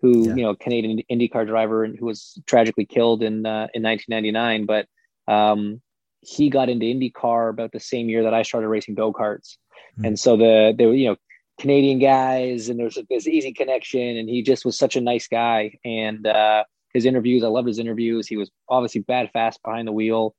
[0.00, 0.34] who, yeah.
[0.34, 4.66] you know, Canadian IndyCar driver and who was tragically killed in, uh, in 1999.
[4.66, 4.88] But,
[5.28, 5.80] um,
[6.20, 9.56] he got into IndyCar about the same year that I started racing go-karts.
[9.98, 10.06] Mm.
[10.08, 11.16] And so the, were you know,
[11.60, 15.78] Canadian guys and there's this easy connection and he just was such a nice guy.
[15.84, 16.64] And, uh,
[16.94, 17.44] his interviews.
[17.44, 18.26] I loved his interviews.
[18.26, 20.34] He was obviously bad fast behind the wheel.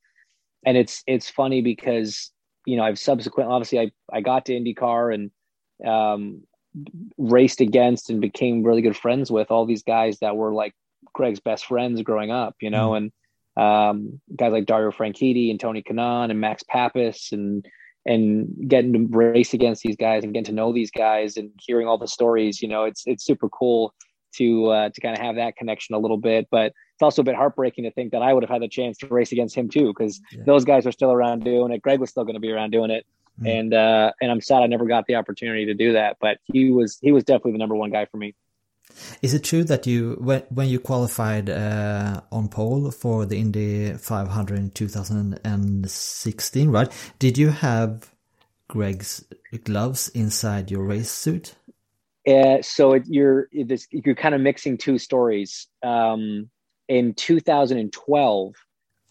[0.65, 2.31] And it's it's funny because,
[2.65, 5.31] you know, I've subsequently obviously I, I got to IndyCar and
[5.87, 6.43] um,
[7.17, 10.73] raced against and became really good friends with all these guys that were like
[11.13, 12.97] Greg's best friends growing up, you know, mm.
[12.97, 13.11] and
[13.59, 17.65] um, guys like Dario Franchitti and Tony Kanaan and Max Papis and
[18.05, 21.85] and getting to race against these guys and getting to know these guys and hearing
[21.85, 23.93] all the stories, you know, it's it's super cool
[24.35, 26.47] to uh, to kind of have that connection a little bit.
[26.49, 28.97] But it's also a bit heartbreaking to think that I would have had the chance
[28.99, 30.43] to race against him too, because yeah.
[30.45, 31.81] those guys are still around doing it.
[31.81, 33.05] Greg was still going to be around doing it,
[33.39, 33.47] mm-hmm.
[33.47, 36.15] and uh, and I'm sad I never got the opportunity to do that.
[36.21, 38.35] But he was he was definitely the number one guy for me.
[39.21, 43.93] Is it true that you when when you qualified uh, on pole for the Indy
[43.93, 47.13] 500 in 2016, right?
[47.19, 48.09] Did you have
[48.67, 49.25] Greg's
[49.63, 51.55] gloves inside your race suit?
[52.27, 55.67] Uh, so it, you're this, you're kind of mixing two stories.
[55.83, 56.49] Um,
[56.87, 58.55] in 2012,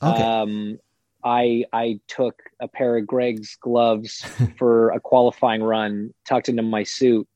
[0.02, 0.22] okay.
[0.22, 0.78] um,
[1.24, 4.24] I I took a pair of Greg's gloves
[4.58, 7.28] for a qualifying run, tucked into my suit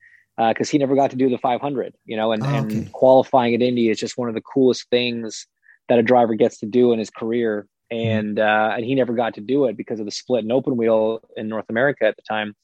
[0.48, 1.94] because uh, he never got to do the 500.
[2.05, 2.57] You know, and, oh, okay.
[2.59, 5.46] and qualifying at Indy is just one of the coolest things
[5.88, 7.66] that a driver gets to do in his career.
[7.92, 8.09] Mm-hmm.
[8.09, 10.76] And uh, and he never got to do it because of the split and open
[10.76, 12.55] wheel in North America at the time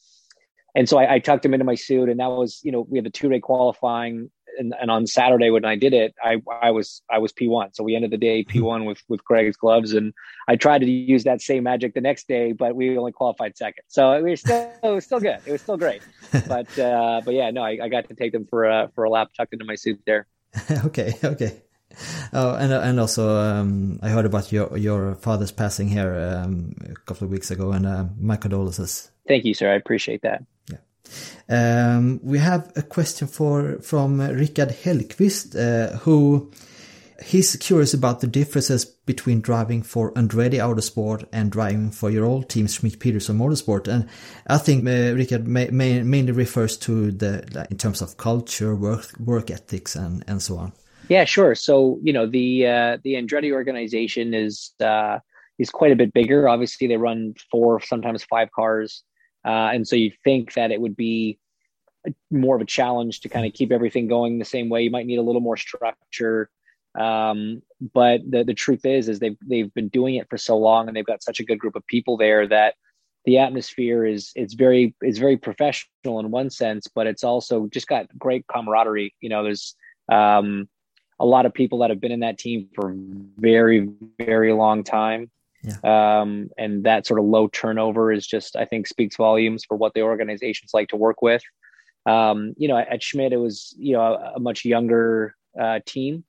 [0.75, 2.99] and so I, I, tucked him into my suit and that was you know we
[2.99, 6.71] had the two day qualifying and, and, on saturday when i did it i i
[6.71, 8.59] was i was p1 so we ended the day mm-hmm.
[8.59, 10.13] p1 with with greg's gloves and
[10.49, 13.83] i tried to use that same magic the next day but we only qualified second
[13.89, 16.03] so it was still it was still good it was still great
[16.49, 19.11] but uh but yeah no I, I got to take them for a for a
[19.11, 20.27] lap tucked into my suit there
[20.85, 21.63] okay okay
[22.33, 26.95] Oh, and and also um, I heard about your your father's passing here um, a
[27.07, 29.11] couple of weeks ago, and uh, my condolences.
[29.27, 29.73] Thank you, sir.
[29.73, 30.45] I appreciate that.
[31.49, 36.51] Um, we have a question for from Richard Hellqvist, uh, who
[37.25, 42.49] he's curious about the differences between driving for Andretti Autosport and driving for your old
[42.49, 43.89] team, Schmidt Peterson Motorsport.
[43.89, 44.09] And
[44.47, 49.97] I think uh, Richard mainly refers to the in terms of culture, work work ethics,
[49.97, 50.73] and and so on.
[51.09, 51.55] Yeah, sure.
[51.55, 55.19] So you know the uh, the Andretti organization is uh,
[55.59, 56.49] is quite a bit bigger.
[56.49, 59.03] Obviously, they run four, sometimes five cars.
[59.49, 61.39] Uh, and so you think that it would be
[62.31, 64.83] more of a challenge to kind of keep everything going the same way.
[64.83, 66.51] You might need a little more structure.
[66.99, 67.63] Um,
[67.95, 70.95] but the, the truth is, is they've, they've been doing it for so long and
[70.95, 72.75] they've got such a good group of people there that
[73.25, 77.89] the atmosphere is, it's very, it's very professional in one sense, but it's also just
[77.89, 79.15] got great camaraderie.
[79.21, 79.75] You know, there's,
[80.13, 80.69] um,
[81.21, 82.95] a lot of people that have been in that team for
[83.39, 85.31] very, very long time.
[85.63, 86.21] Yeah.
[86.21, 89.95] Um, and that sort of low turnover is just, I think, speaks volumes for what
[89.95, 91.43] the organizations like to work with.
[92.07, 96.25] Um, you know, at Schmidt, it was, you know, a, a much younger uh, team.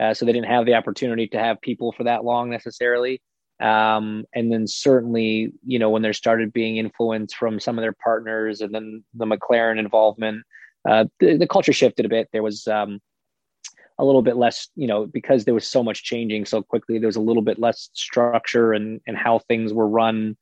[0.00, 3.20] Uh, so they didn't have the opportunity to have people for that long necessarily.
[3.60, 7.94] Um, and then certainly, you know, when there started being influence from some of their
[8.02, 10.44] partners and then the McLaren involvement,
[10.88, 12.28] uh, the, the, culture shifted a bit.
[12.32, 13.00] There was, um,
[14.00, 17.06] a little bit less, you know, because there was so much changing so quickly, there
[17.06, 20.36] was a little bit less structure and and how things were run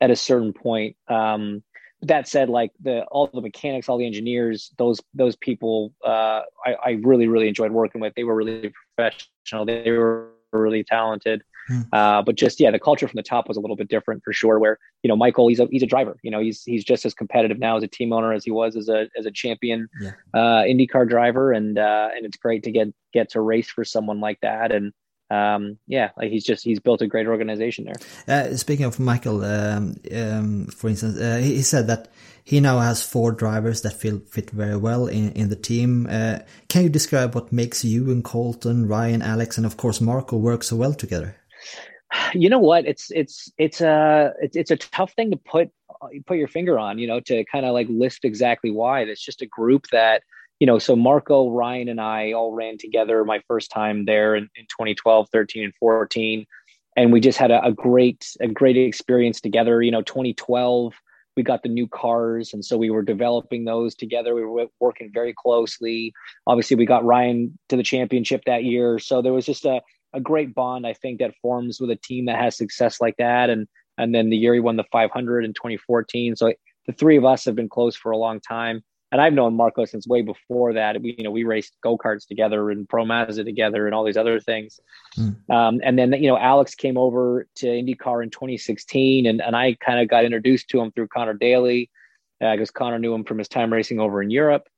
[0.00, 0.96] at a certain point.
[1.08, 1.62] Um,
[2.02, 6.74] that said, like the all the mechanics, all the engineers, those those people, uh, I,
[6.84, 8.14] I really really enjoyed working with.
[8.14, 9.66] They were really professional.
[9.66, 11.42] They were really talented.
[11.68, 11.80] Hmm.
[11.92, 14.32] Uh, but just yeah, the culture from the top was a little bit different for
[14.32, 14.58] sure.
[14.58, 16.16] Where you know Michael, he's a he's a driver.
[16.22, 18.76] You know, he's he's just as competitive now as a team owner as he was
[18.76, 20.12] as a as a champion yeah.
[20.34, 24.20] uh, IndyCar driver, and uh, and it's great to get get to race for someone
[24.20, 24.72] like that.
[24.72, 24.92] And
[25.30, 27.94] um, yeah, like he's just he's built a great organization there.
[28.26, 32.08] Uh, speaking of Michael, um, um, for instance, uh, he, he, said that
[32.42, 36.08] he now has four drivers that feel fit very well in in the team.
[36.10, 40.36] Uh, can you describe what makes you and Colton, Ryan, Alex, and of course Marco
[40.36, 41.36] work so well together?
[42.34, 42.86] You know what?
[42.86, 45.70] It's it's it's a it's, it's a tough thing to put
[46.26, 49.02] put your finger on you know to kind of like list exactly why.
[49.02, 50.22] It's just a group that
[50.58, 54.42] you know so marco ryan and i all ran together my first time there in,
[54.56, 56.46] in 2012 13 and 14
[56.96, 59.82] and we just had a, a great a great experience together.
[59.82, 60.94] You know 2012
[61.36, 64.34] we got the new cars and so we were developing those together.
[64.34, 66.12] We were working very closely.
[66.46, 68.98] Obviously we got ryan to the championship that year.
[68.98, 69.80] So there was just a
[70.12, 73.50] a great bond I think that forms with a team that has success like that.
[73.50, 73.66] And
[73.98, 76.36] and then the year he won the 500 in 2014.
[76.36, 76.52] So
[76.86, 78.82] the three of us have been close for a long time.
[79.12, 81.02] And I've known Marco since way before that.
[81.02, 84.16] We, you know, we raced go karts together and Pro Mazda together and all these
[84.16, 84.78] other things.
[85.18, 85.50] Mm.
[85.50, 89.76] Um, and then, you know, Alex came over to IndyCar in 2016, and, and I
[89.84, 91.90] kind of got introduced to him through Conor Daly
[92.38, 94.68] because uh, Connor knew him from his time racing over in Europe.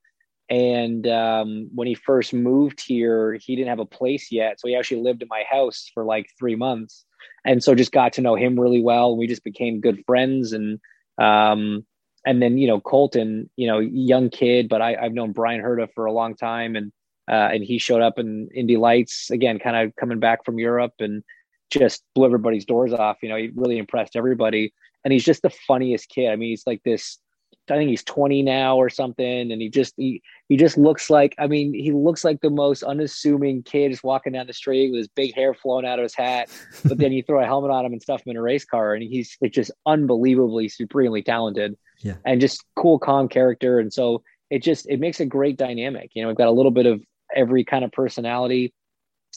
[0.52, 4.60] And um, when he first moved here, he didn't have a place yet.
[4.60, 7.06] So he actually lived in my house for like three months.
[7.46, 9.16] And so just got to know him really well.
[9.16, 10.52] We just became good friends.
[10.52, 10.78] And,
[11.18, 11.86] um,
[12.26, 15.88] and then, you know, Colton, you know, young kid, but I, have known Bryan Herta
[15.94, 16.76] for a long time.
[16.76, 16.92] And,
[17.30, 20.92] uh, and he showed up in Indy Lights again, kind of coming back from Europe
[20.98, 21.22] and
[21.70, 23.16] just blew everybody's doors off.
[23.22, 24.74] You know, he really impressed everybody.
[25.02, 26.28] And he's just the funniest kid.
[26.28, 27.16] I mean, he's like this
[27.70, 31.34] I think he's 20 now or something, and he just he he just looks like
[31.38, 34.98] I mean he looks like the most unassuming kid just walking down the street with
[34.98, 36.50] his big hair flowing out of his hat.
[36.84, 38.94] But then you throw a helmet on him and stuff him in a race car,
[38.94, 43.78] and he's like just unbelievably supremely talented, yeah, and just cool, calm character.
[43.78, 46.10] And so it just it makes a great dynamic.
[46.14, 47.00] You know, we've got a little bit of
[47.34, 48.74] every kind of personality,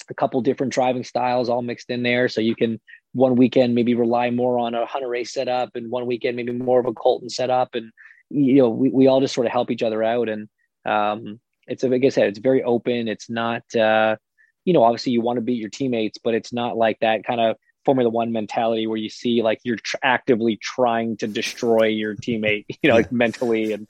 [0.10, 2.82] a couple different driving styles all mixed in there, so you can
[3.14, 6.80] one weekend maybe rely more on a Hunter race setup, and one weekend maybe more
[6.80, 7.92] of a Colton setup, and
[8.30, 10.30] you know, we, we all just sort of help each other out.
[10.30, 10.50] And
[10.86, 13.08] um, it's, like I said, it's very open.
[13.08, 14.18] It's not, uh,
[14.66, 17.40] you know, obviously you want to beat your teammates, but it's not like that kind
[17.40, 22.16] of Formula One mentality where you see like you're tr- actively trying to destroy your
[22.16, 23.88] teammate, you know, like mentally, and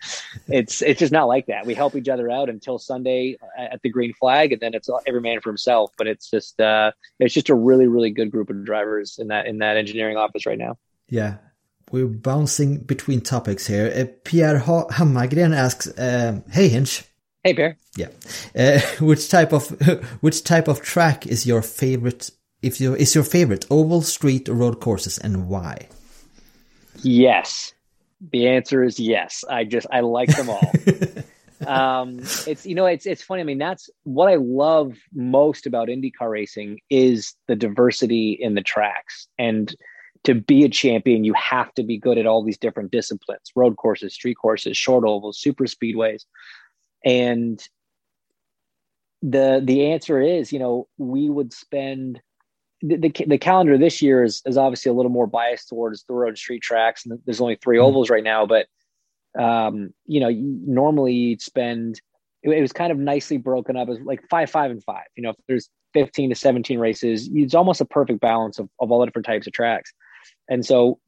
[0.48, 1.66] it's it's just not like that.
[1.66, 5.22] We help each other out until Sunday at the green flag, and then it's every
[5.22, 5.92] man for himself.
[5.98, 9.48] But it's just uh, it's just a really really good group of drivers in that
[9.48, 10.78] in that engineering office right now.
[11.08, 11.38] Yeah,
[11.92, 13.92] we're bouncing between topics here.
[13.96, 17.04] Uh, Pierre ha Hammargren asks, uh, "Hey Hinch."
[17.44, 17.78] Hey Pierre.
[17.96, 18.10] Yeah.
[18.58, 19.70] Uh, which type of
[20.22, 22.32] which type of track is your favorite?
[22.62, 25.88] If you is your favorite oval, street, or road courses, and why?
[27.04, 27.74] Yes.
[28.32, 29.44] The answer is yes.
[29.50, 30.72] I just I like them all.
[31.68, 33.42] um, it's you know it's it's funny.
[33.42, 38.64] I mean that's what I love most about IndyCar racing is the diversity in the
[38.64, 39.76] tracks and
[40.26, 43.78] to be a champion, you have to be good at all these different disciplines road
[43.78, 46.26] courses, street courses, short ovals, super speedways.
[47.04, 47.62] And
[49.22, 52.22] the the answer is, you know, we would spend
[52.82, 56.14] the, the, the calendar this year is, is obviously a little more biased towards the
[56.14, 57.06] road and street tracks.
[57.06, 57.86] And there's only 3 mm-hmm.
[57.86, 58.68] ovals right now, but
[59.40, 62.00] um, you know, normally you'd spend
[62.44, 65.06] it, it was kind of nicely broken up as like five, five, and five.
[65.16, 68.92] You know, if there's 15 to 17 races, it's almost a perfect balance of, of
[68.92, 69.94] all the different types of tracks.
[70.50, 71.00] And so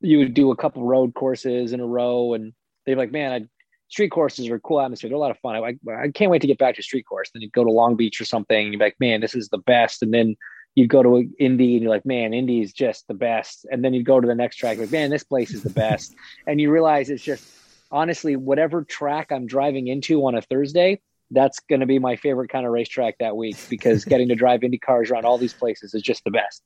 [0.00, 2.52] you would do a couple road courses in a row, and
[2.84, 3.46] they're like, man, I,
[3.88, 5.08] street courses are a cool atmosphere.
[5.08, 5.56] They're a lot of fun.
[5.56, 7.30] I, I can't wait to get back to street course.
[7.32, 9.58] Then you'd go to Long Beach or something, and you're like, man, this is the
[9.58, 10.02] best.
[10.02, 10.36] And then
[10.74, 13.66] you'd go to Indy, and you're like, man, Indy is just the best.
[13.70, 16.14] And then you'd go to the next track, like, man, this place is the best.
[16.46, 17.44] and you realize it's just
[17.90, 21.00] honestly, whatever track I'm driving into on a Thursday,
[21.30, 24.64] that's going to be my favorite kind of racetrack that week because getting to drive
[24.64, 26.62] Indy cars around all these places is just the best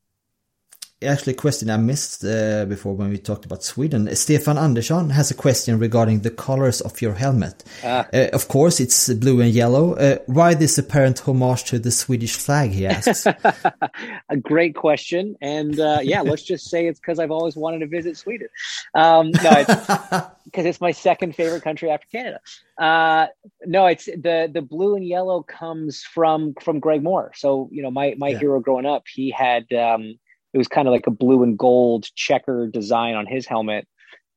[1.05, 4.15] actually a question I missed uh, before when we talked about Sweden.
[4.17, 7.65] Stefan Andersson has a question regarding the colors of your helmet.
[7.85, 8.09] Ah.
[8.15, 9.95] Uh, of course, it's blue and yellow.
[9.95, 13.27] Uh, why this apparent homage to the Swedish flag, he asks.
[14.31, 15.37] a great question.
[15.43, 18.49] And uh, yeah, let's just say it's because I've always wanted to visit Sweden.
[18.95, 22.41] Um, no, because it's, it's, my second favorite country after Canada.
[22.79, 23.27] Uh,
[23.67, 27.33] no, it's the the blue and yellow comes from from Greg Moore.
[27.35, 28.39] So you know, my my yeah.
[28.39, 30.19] hero growing up, he had um,
[30.57, 33.87] it was kind of like a blue and gold checker design on his helmet.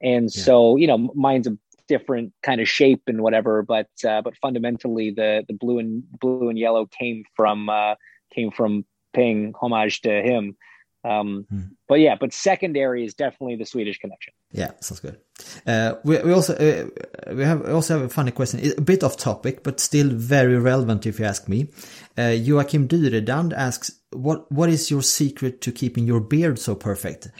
[0.02, 0.44] And yeah.
[0.44, 5.12] so, you know, mine's a different kind of shape and whatever, but uh, but fundamentally
[5.12, 7.96] the the blue and blue and yellow came from uh,
[8.36, 10.58] came from paying homage to him.
[11.04, 11.62] Um, hmm.
[11.88, 14.34] But yeah, but secondary is definitely the Swedish connection.
[14.52, 15.18] Yeah, sounds good.
[15.66, 19.04] Uh, we, we also uh, we have we also have a funny question, a bit
[19.04, 21.70] off topic, but still very relevant if you ask me.
[22.18, 27.30] Uh, Joachim Dyredand asks, "What what is your secret to keeping your beard so perfect?"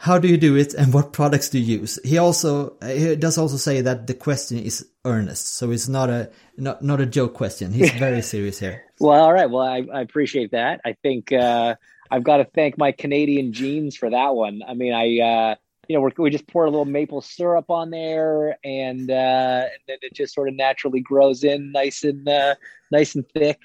[0.00, 1.98] How do you do it, and what products do you use?
[2.04, 6.30] He also he does also say that the question is earnest, so it's not a
[6.56, 7.72] not not a joke question.
[7.72, 8.84] He's very serious here.
[9.00, 9.50] well, all right.
[9.50, 10.80] Well, I, I appreciate that.
[10.84, 11.32] I think.
[11.32, 11.76] Uh,
[12.10, 14.62] I've got to thank my Canadian genes for that one.
[14.66, 15.54] I mean, I, uh,
[15.88, 19.14] you know, we just pour a little maple syrup on there, and, uh,
[19.64, 22.54] and then it just sort of naturally grows in nice and uh,
[22.90, 23.58] nice and thick.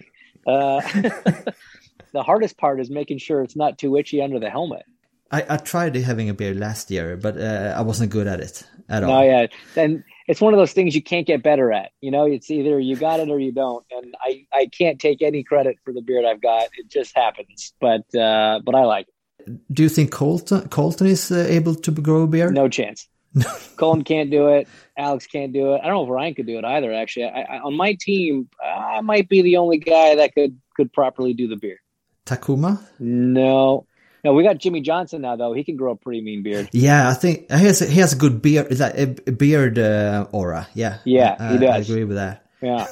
[0.48, 0.82] Uh,
[2.14, 4.84] the hardest part is making sure it's not too itchy under the helmet.
[5.34, 8.64] I, I tried having a beer last year, but uh, I wasn't good at it
[8.88, 9.10] at all.
[9.10, 11.92] No, yeah, and it's one of those things you can't get better at.
[12.02, 13.84] You know, it's either you got it or you don't.
[13.90, 16.68] And I, I can't take any credit for the beard I've got.
[16.78, 17.74] It just happens.
[17.82, 19.60] But uh, but I like it.
[19.74, 22.54] Do you think Colton Colton is uh, able to grow a beard?
[22.54, 23.08] No chance.
[23.78, 24.68] Colton can't do it.
[24.96, 25.82] Alex can't do it.
[25.82, 26.94] I don't know if Ryan could do it either.
[26.94, 30.94] Actually, I, I, on my team, I might be the only guy that could could
[30.94, 31.80] properly do the beard.
[32.28, 32.80] Takuma?
[33.00, 33.88] No,
[34.24, 34.34] no.
[34.34, 35.54] We got Jimmie Johnson now, though.
[35.54, 36.70] He can grow a pretty mean beard.
[36.72, 40.68] Yeah, I think he has he has a good beard, like a beard uh, aura.
[40.74, 41.76] Yeah, yeah, I, he does.
[41.76, 42.46] I agree with that.
[42.62, 42.88] Yeah.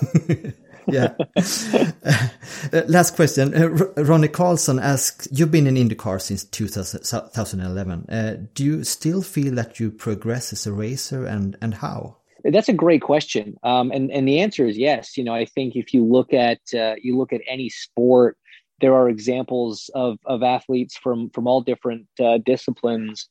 [0.88, 1.14] yeah.
[2.74, 3.56] uh, last question.
[3.56, 3.68] Uh,
[4.04, 8.06] Ronnie Carlson asks, you've been in IndyCar since 2000, 2011.
[8.10, 12.18] Uh, do you still feel that you progress as a racer and, and how?
[12.44, 13.58] That's a great question.
[13.64, 15.18] Um, and, and the answer is yes.
[15.18, 18.38] You know, I think if you look at, uh, you look at any sport,
[18.82, 23.30] there are examples of, of athletes from, from all different uh, disciplines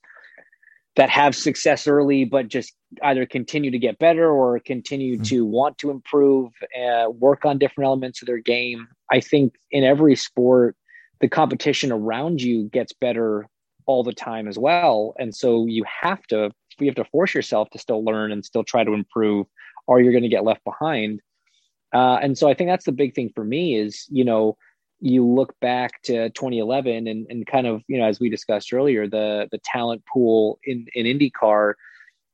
[0.97, 5.23] that have success early, but just either continue to get better or continue mm-hmm.
[5.23, 8.89] to want to improve, uh, work on different elements of their game.
[9.11, 10.77] I think in every sport,
[11.21, 13.47] the competition around you gets better
[13.87, 17.69] all the time as well, and so you have to you have to force yourself
[17.71, 19.47] to still learn and still try to improve,
[19.87, 21.21] or you're going to get left behind.
[21.93, 24.57] Uh, and so I think that's the big thing for me is you know
[25.01, 29.09] you look back to 2011 and, and kind of you know as we discussed earlier
[29.09, 31.75] the the talent pool in in IndyCar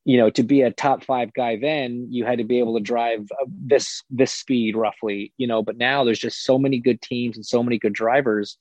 [0.05, 2.83] you know to be a top 5 guy then you had to be able to
[2.83, 7.01] drive uh, this this speed roughly you know but now there's just so many good
[7.01, 8.59] teams and so many good drivers.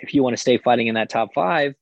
[0.00, 1.74] If you want to stay fighting in that top 5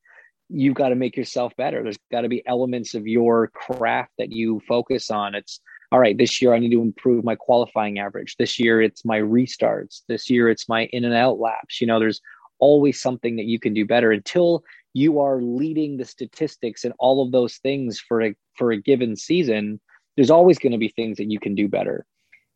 [0.49, 1.83] you've got to make yourself better.
[1.83, 5.35] There's got to be elements of your craft that you focus on.
[5.35, 5.61] It's
[5.93, 8.37] all right, this year I need to improve my qualifying average.
[8.37, 10.03] This year it's my restarts.
[10.09, 11.81] This year it's my in and out laps.
[11.81, 12.21] You know, there's
[12.59, 14.65] always something that you can do better until
[14.95, 19.17] you are leading the statistics and all of those things for a for a given
[19.17, 19.81] season.
[20.17, 22.07] There's always going to be things that you can do better.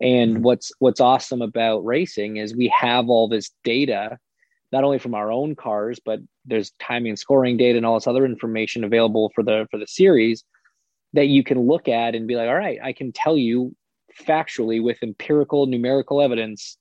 [0.00, 0.42] And mm-hmm.
[0.42, 4.18] what's what's awesome about racing is we have all this data,
[4.72, 8.06] not only from our own cars, but there's timing and scoring data and all this
[8.06, 10.44] other information available for the for the series
[11.12, 13.74] that you can look at and be like, all right, I can tell you
[14.20, 16.76] factually with empirical numerical evidence,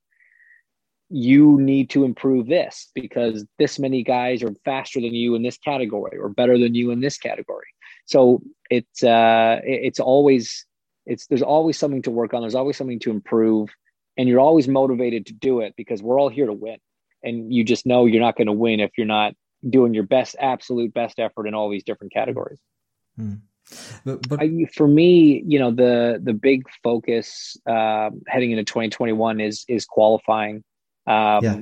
[1.10, 5.58] you need to improve this because this many guys are faster than you in this
[5.58, 7.66] category or better than you in this category.
[8.06, 10.66] So it's uh, it's always
[11.06, 12.42] it's there's always something to work on.
[12.42, 13.70] There's always something to improve,
[14.18, 16.78] and you're always motivated to do it because we're all here to win.
[17.24, 19.34] And you just know you're not going to win if you're not
[19.68, 22.60] doing your best, absolute best effort in all these different categories.
[23.18, 23.36] Hmm.
[24.06, 29.40] But, but I, for me, you know, the the big focus uh, heading into 2021
[29.40, 30.64] is is qualifying.
[31.08, 31.60] Um, yeah.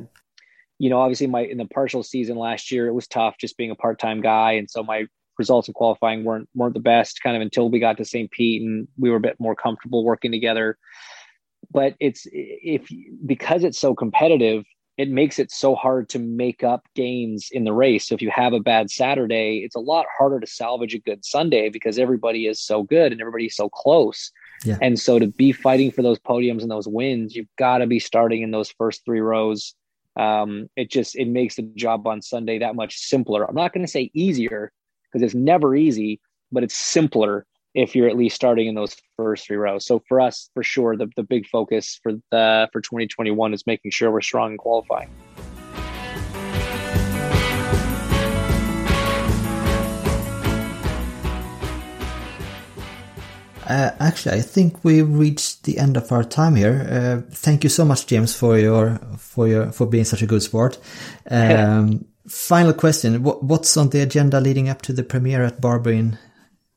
[0.79, 3.71] You know, obviously, my in the partial season last year, it was tough just being
[3.71, 5.05] a part time guy, and so my
[5.37, 7.21] results in qualifying weren't weren't the best.
[7.21, 8.29] Kind of until we got to St.
[8.31, 10.77] Pete and we were a bit more comfortable working together.
[11.71, 12.87] But it's if
[13.25, 14.63] because it's so competitive,
[14.97, 18.07] it makes it so hard to make up gains in the race.
[18.07, 21.23] So if you have a bad Saturday, it's a lot harder to salvage a good
[21.23, 24.31] Sunday because everybody is so good and everybody's so close.
[24.65, 24.77] Yeah.
[24.81, 27.99] And so to be fighting for those podiums and those wins, you've got to be
[27.99, 29.75] starting in those first three rows.
[30.15, 33.47] Um, it just it makes the job on Sunday that much simpler.
[33.47, 34.71] I'm not going to say easier
[35.03, 36.19] because it's never easy,
[36.51, 37.45] but it's simpler
[37.77, 39.85] if you're at least starting in those first three rows.
[39.85, 43.91] So for us, for sure, the, the big focus for the for 2021 is making
[43.91, 45.09] sure we're strong in qualifying.
[53.69, 56.87] Uh, actually, I think we've reached the end of our time here.
[56.89, 60.41] Uh, thank you so much, James, for your for your for being such a good
[60.41, 60.79] sport.
[61.29, 65.91] Um, final question: what, What's on the agenda leading up to the premiere at Barber
[65.91, 66.17] in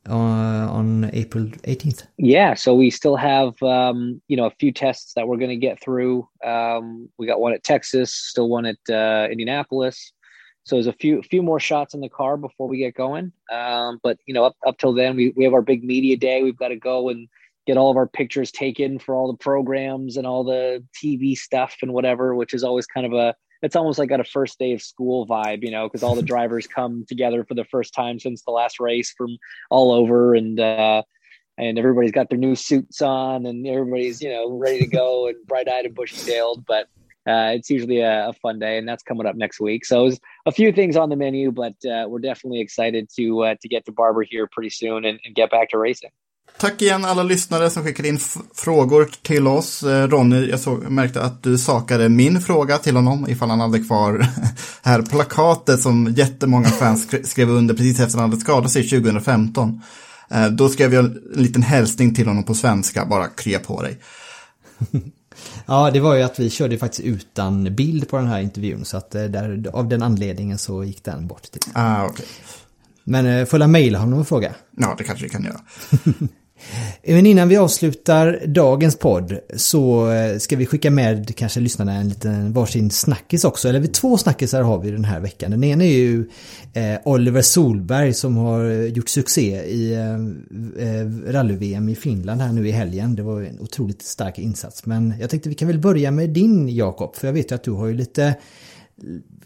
[0.09, 2.07] uh, on April 18th?
[2.17, 5.55] Yeah, so we still have um, you know a few tests that we're going to
[5.55, 6.27] get through.
[6.43, 10.11] Um, we got one at Texas, still one at uh, Indianapolis.
[10.63, 13.31] So there's a few few more shots in the car before we get going.
[13.51, 16.43] Um, but you know, up up till then, we we have our big media day.
[16.43, 17.27] We've got to go and
[17.67, 21.77] get all of our pictures taken for all the programs and all the TV stuff
[21.81, 24.73] and whatever, which is always kind of a it's almost like at a first day
[24.73, 28.19] of school vibe, you know, because all the drivers come together for the first time
[28.19, 29.37] since the last race from
[29.69, 31.03] all over, and uh,
[31.57, 35.35] and everybody's got their new suits on, and everybody's you know ready to go and
[35.47, 36.65] bright eyed and bushy tailed.
[36.65, 36.87] But
[37.27, 39.85] uh, it's usually a, a, fun day, and that's coming up next week.
[39.85, 43.55] So there's a few things on the menu, but uh, we're definitely excited to uh,
[43.61, 46.09] to get to Barber here pretty soon and, and get back to racing.
[46.57, 48.19] Tack igen alla lyssnare som skickade in
[48.55, 49.83] frågor till oss.
[49.83, 53.79] Eh, Ronny, jag såg, märkte att du sakade min fråga till honom ifall han hade
[53.79, 54.27] kvar
[54.81, 59.81] här plakatet som jättemånga fans skrev under precis efter han hade skadat sig 2015.
[60.29, 63.99] Eh, då skrev jag en liten hälsning till honom på svenska, bara krya på dig.
[65.65, 68.97] Ja, det var ju att vi körde faktiskt utan bild på den här intervjun så
[68.97, 71.47] att eh, där, av den anledningen så gick den bort.
[71.73, 72.25] Ah, okay.
[73.03, 74.53] Men får jag mejla honom och fråga?
[74.77, 75.61] Ja, det kanske vi kan göra.
[77.03, 82.09] Men innan vi avslutar dagens podd så eh, ska vi skicka med kanske lyssnarna en
[82.09, 83.69] liten varsin snackis också.
[83.69, 85.51] Eller två snackisar har vi den här veckan.
[85.51, 86.29] Den ena är ju
[86.73, 92.71] eh, Oliver Solberg som har gjort succé i eh, rally-VM i Finland här nu i
[92.71, 93.15] helgen.
[93.15, 94.85] Det var en otroligt stark insats.
[94.85, 97.15] Men jag tänkte vi kan väl börja med din Jakob.
[97.15, 98.35] För jag vet ju att du har ju lite,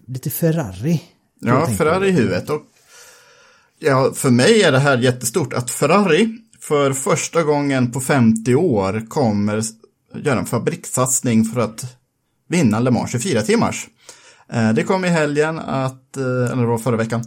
[0.07, 1.01] lite Ferrari.
[1.41, 2.49] Ja, Ferrari i huvudet.
[2.49, 2.61] Och
[3.79, 9.05] ja, för mig är det här jättestort att Ferrari för första gången på 50 år
[9.07, 9.63] kommer
[10.15, 11.97] göra en fabrikssatsning för att
[12.49, 13.87] vinna Le Mans 24 timmars.
[14.53, 17.23] Eh, det kom i helgen att, eh, eller det var förra veckan,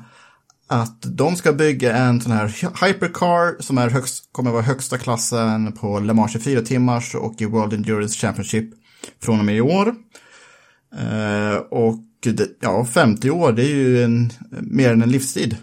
[0.66, 2.46] att de ska bygga en sån här
[2.86, 7.44] hypercar som är högst, kommer vara högsta klassen på Le Mans 24 timmars och i
[7.44, 8.70] World Endurance Championship
[9.22, 9.94] från och med i år.
[10.98, 12.04] Eh, och
[12.60, 15.56] ja, 50 år, det är ju en, mer än en livstid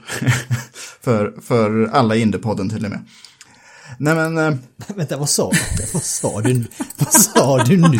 [1.01, 2.99] för, för alla Indiepodden till och med.
[3.99, 4.37] Nej men...
[4.37, 4.55] Äh...
[4.95, 5.85] Vänta, vad sa du?
[5.93, 6.65] Vad sa du,
[6.97, 7.99] vad sa du nu?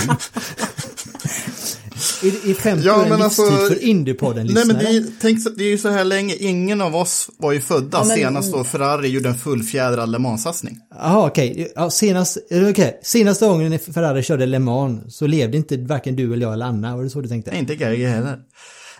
[2.23, 4.65] Är, är 50 ja, men alltså, för Indiepodden-lyssnare?
[4.65, 7.51] Nej men det är, tänk, det är ju så här länge, ingen av oss var
[7.51, 10.77] ju födda ja, men, senast då Ferrari gjorde en fullfjädrad Le Mans-satsning.
[10.89, 11.67] Jaha okej, okay.
[11.75, 12.37] ja, senast,
[12.69, 12.91] okay.
[13.03, 16.95] senaste gången Ferrari körde Le Mans så levde inte varken du eller jag eller Anna,
[16.95, 17.51] var det så du tänkte?
[17.51, 18.37] Nej, inte Gerge heller.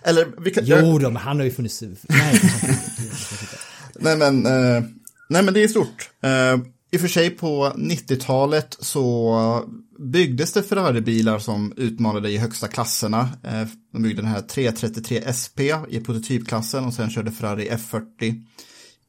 [0.04, 1.82] Eller, vi kan, jo då, men han har ju funnits...
[2.02, 2.40] Nej,
[3.94, 4.82] nej men, uh,
[5.28, 6.10] nej men det är stort.
[6.24, 9.64] Uh, i och för sig på 90-talet så
[9.98, 13.28] byggdes det Ferrari-bilar som utmanade i högsta klasserna.
[13.42, 13.62] Eh,
[13.92, 15.58] de byggde den här 333 SP
[15.88, 18.42] i prototypklassen och sen körde Ferrari F40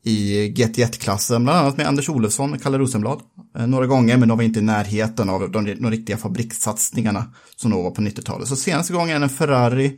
[0.04, 3.22] i GT1-klassen, bland annat med Anders Olofsson och Kalle Rosenblad.
[3.58, 7.26] Eh, några gånger, men de var inte i närheten av de, de riktiga fabrikssatsningarna
[7.56, 8.48] som då var på 90-talet.
[8.48, 9.98] Så senaste gången en Ferrari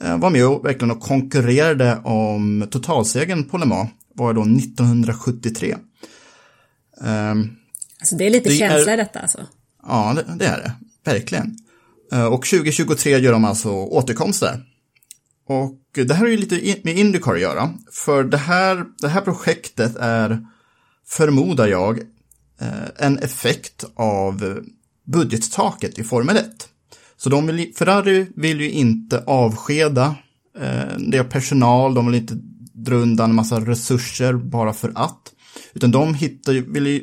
[0.00, 5.76] eh, var med och verkligen och konkurrerade om totalsegern på Le Mans var då 1973.
[7.00, 7.56] Um,
[8.00, 9.46] alltså det är lite det känsla i detta alltså?
[9.82, 10.72] Ja, det, det, är det.
[11.10, 11.56] Verkligen.
[12.12, 14.64] Uh, och 2023 gör de alltså återkomster.
[15.48, 17.70] Och det här har ju lite med Indycar att göra.
[17.92, 20.46] För det här, det här projektet är,
[21.06, 24.60] förmodar jag, uh, en effekt av
[25.04, 26.68] budgettaket i Formel 1.
[27.16, 30.14] Så de vill, Ferrari vill ju inte avskeda
[30.58, 32.34] eh, det personal, de vill inte
[32.72, 35.33] dra undan en massa resurser bara för att.
[35.72, 37.00] Utan de hittade, ville,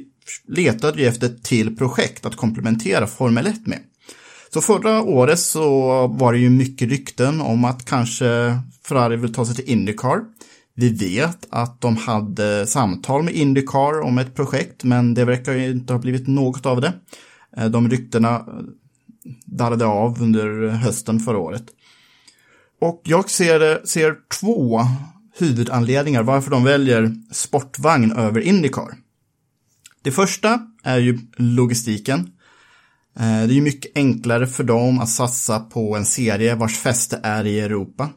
[0.47, 3.79] letade ju efter ett till projekt att komplementera Formel 1 med.
[4.53, 5.61] Så förra året så
[6.07, 10.21] var det ju mycket rykten om att kanske Ferrari vill ta sig till Indycar.
[10.73, 15.71] Vi vet att de hade samtal med Indycar om ett projekt, men det verkar ju
[15.71, 16.93] inte ha blivit något av det.
[17.57, 18.43] Eh, de ryktena eh,
[19.45, 21.63] darrade av under hösten förra året.
[22.81, 24.81] Och jag ser, eh, ser två
[25.41, 28.97] huvudanledningar varför de väljer sportvagn över Indycar.
[30.01, 32.19] Det första är ju logistiken.
[33.19, 37.19] Eh, det är ju mycket enklare för dem att satsa på en serie vars fäste
[37.23, 38.09] är i Europa.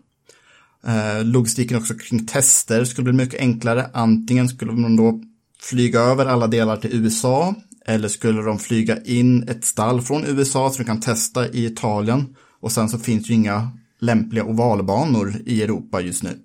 [0.86, 3.90] Eh, logistiken också kring tester skulle bli mycket enklare.
[3.92, 5.20] Antingen skulle de då
[5.60, 7.54] flyga över alla delar till USA
[7.86, 12.36] eller skulle de flyga in ett stall från USA så de kan testa i Italien
[12.60, 16.38] och sen så finns ju inga lämpliga ovalbanor i Europa just nu.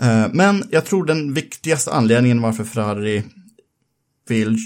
[0.00, 3.24] Eh, men jag tror den viktigaste anledningen varför Ferrari
[4.28, 4.58] vill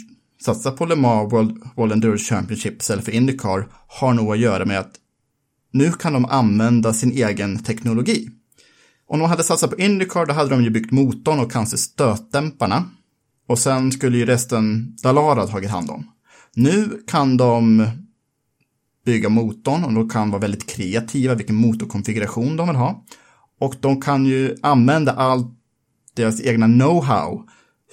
[0.43, 4.65] satsa på Le Mans World, World Endurance Championship istället för Indycar har nog att göra
[4.65, 4.93] med att
[5.73, 8.31] nu kan de använda sin egen teknologi.
[9.09, 12.85] Om de hade satsat på Indycar då hade de ju byggt motorn och kanske stötdämparna.
[13.49, 16.11] Och sen skulle ju resten Dalara tagit hand om.
[16.55, 17.87] Nu kan de
[19.05, 23.05] bygga motorn och de kan vara väldigt kreativa vilken motorkonfiguration de vill ha.
[23.61, 25.47] Och de kan ju använda allt
[26.15, 27.43] deras egna know-how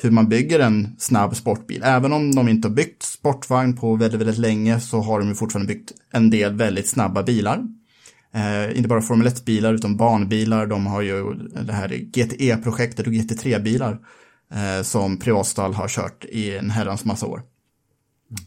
[0.02, 1.82] hur man bygger en snabb sportbil.
[1.84, 5.36] Även om de inte har byggt sportvagn på väldigt, väldigt länge så har de ju
[5.36, 7.64] fortfarande byggt en del väldigt snabba bilar.
[8.34, 10.68] Eh, inte bara Formel 1-bilar utan banbilar.
[10.68, 11.34] De har ju
[11.66, 14.00] det här GTE-projektet och GT3-bilar
[14.54, 17.42] eh, som Privatstall har kört i en herrans massa år.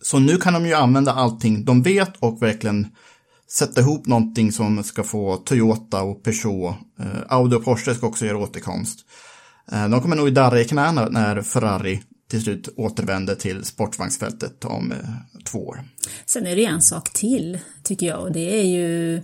[0.01, 2.87] Så nu kan de ju använda allting de vet och verkligen
[3.51, 6.75] sätta ihop någonting som ska få Toyota och Peugeot.
[7.01, 8.99] Eh, Audi och Porsche ska också göra återkomst.
[9.73, 14.93] Eh, de kommer nog darra i knäna när Ferrari till slut återvänder till sportvagnsfältet om
[14.93, 14.99] eh,
[15.45, 15.85] två år.
[16.27, 19.23] Sen är det en sak till, tycker jag, och det är ju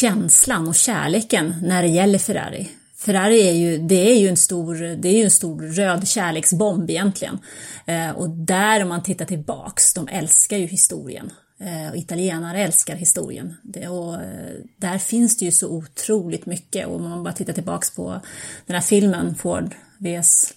[0.00, 2.68] känslan och kärleken när det gäller Ferrari.
[2.96, 6.90] Ferrari är ju, det är ju en stor, det är ju en stor röd kärleksbomb
[6.90, 7.38] egentligen.
[7.86, 11.30] Eh, och där om man tittar tillbaks, de älskar ju historien.
[11.60, 13.54] Eh, och italienare älskar historien.
[13.90, 17.90] Och, eh, där finns det ju så otroligt mycket och om man bara tittar tillbaks
[17.90, 18.20] på
[18.66, 20.54] den här filmen Ford vs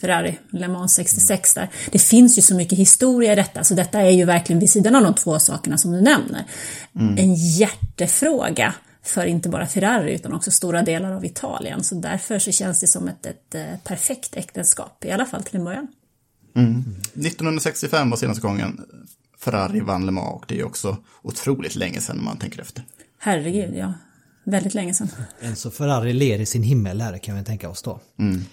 [0.00, 1.70] Ferrari, Le Mans 66 där.
[1.92, 4.94] Det finns ju så mycket historia i detta, så detta är ju verkligen vid sidan
[4.94, 6.44] av de två sakerna som du nämner.
[6.94, 7.18] Mm.
[7.18, 11.84] En hjärtefråga för inte bara Ferrari utan också stora delar av Italien.
[11.84, 15.56] Så därför så känns det som ett, ett, ett perfekt äktenskap, i alla fall till
[15.56, 15.88] en början.
[16.54, 16.84] Mm.
[17.14, 18.80] 1965 var senaste gången
[19.38, 22.84] Ferrari vann Le Mans och det är också otroligt länge sedan man tänker efter.
[23.18, 23.92] Herregud, ja.
[24.44, 25.08] Väldigt länge sedan.
[25.40, 28.00] Enzo Ferrari ler i sin himmel här kan vi tänka oss då.
[28.18, 28.44] Mm.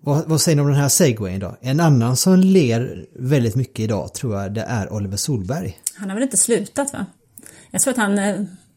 [0.00, 1.56] Vad, vad, säger ni om den här segwayen då?
[1.60, 5.78] En annan som ler väldigt mycket idag tror jag det är Oliver Solberg.
[5.94, 7.06] Han har väl inte slutat va?
[7.70, 8.18] Jag tror att han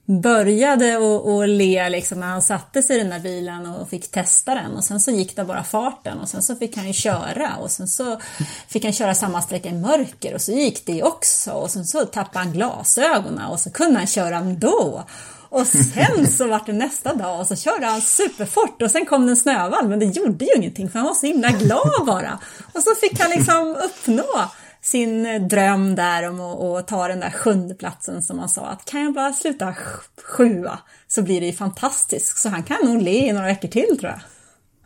[0.06, 4.56] började att le liksom när han satte sig i den där bilen och fick testa
[4.56, 7.56] den och sen så gick det bara farten och sen så fick han ju köra
[7.62, 8.20] och sen så
[8.68, 12.06] fick han köra samma sträcka i mörker och så gick det också och sen så
[12.06, 15.04] tappade han glasögonen och så kunde han köra ändå.
[15.50, 19.26] Och sen så var det nästa dag och så körde han superfort och sen kom
[19.26, 22.40] det en snövall men det gjorde ju ingenting för han var så himla glad bara.
[22.74, 24.50] Och så fick han liksom uppnå
[24.86, 28.66] sin eh, dröm där om att, att ta den där sjunde platsen som han sa
[28.66, 29.76] att kan jag bara sluta
[30.24, 32.38] sjua så blir det ju fantastiskt.
[32.38, 34.22] Så han kan nog le i några veckor till tror jag.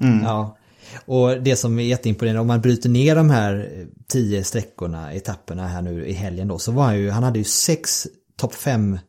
[0.07, 0.23] Mm.
[0.23, 0.57] Ja.
[1.05, 3.69] Och det som är jätteimponerande, om man bryter ner de här
[4.07, 7.45] tio sträckorna, etapperna här nu i helgen då, så var han ju, han hade ju
[7.45, 8.99] sex topp fem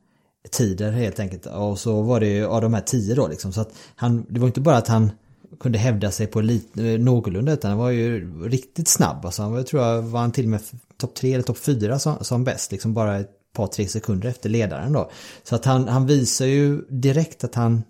[0.50, 1.46] tider helt enkelt.
[1.46, 3.52] Och så var det ju av de här tio då liksom.
[3.52, 5.12] Så att han, det var inte bara att han
[5.60, 9.26] kunde hävda sig på lite, eh, någorlunda utan han var ju riktigt snabb.
[9.26, 10.60] Alltså han var, tror jag var han till och med
[10.96, 12.72] topp tre eller topp fyra som, som bäst.
[12.72, 15.10] Liksom bara ett par tre sekunder efter ledaren då.
[15.42, 17.82] Så att han, han visar ju direkt att han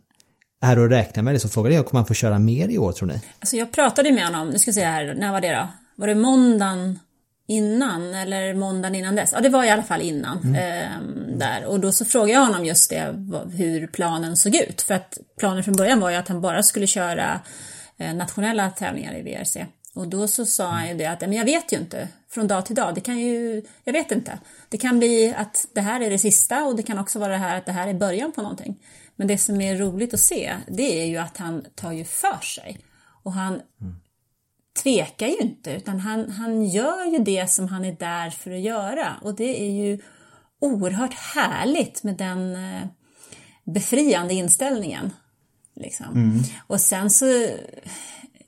[0.63, 1.35] är att räkna med.
[1.35, 3.21] Det så frågade jag, kommer han få köra mer i år tror ni?
[3.41, 5.69] Alltså jag pratade med honom, nu ska jag se här, när var det då?
[5.97, 6.99] Var det måndagen
[7.51, 9.33] innan eller måndagen innan dess.
[9.33, 10.39] Ja, det var i alla fall innan.
[10.39, 10.55] Mm.
[10.55, 11.65] Eh, där.
[11.65, 13.15] Och då så frågade jag honom just det,
[13.53, 14.83] hur planen såg ut.
[14.83, 17.41] För att planen från början var ju att han bara skulle köra
[17.99, 19.67] eh, nationella tävlingar i VRC.
[19.95, 22.67] Och då så sa han ju det att, men jag vet ju inte från dag
[22.67, 22.95] till dag.
[22.95, 24.39] Det kan ju, jag vet inte.
[24.69, 27.39] Det kan bli att det här är det sista och det kan också vara det
[27.39, 28.77] här att det här är början på någonting.
[29.17, 32.41] Men det som är roligt att se, det är ju att han tar ju för
[32.45, 32.79] sig.
[33.23, 33.97] Och han mm
[34.73, 38.61] tvekar ju inte utan han, han gör ju det som han är där för att
[38.61, 39.99] göra och det är ju
[40.61, 42.87] oerhört härligt med den eh,
[43.65, 45.13] befriande inställningen.
[45.75, 46.07] Liksom.
[46.07, 46.43] Mm.
[46.67, 47.27] Och sen så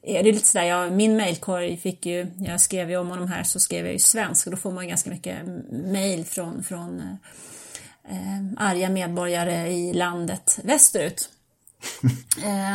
[0.02, 3.42] är det lite sådär, ja, min mailkorg fick ju, jag skrev ju om honom här
[3.42, 5.36] så skrev jag ju svensk och då får man ganska mycket
[5.70, 7.00] mail från, från
[8.08, 11.30] eh, arga medborgare i landet västerut.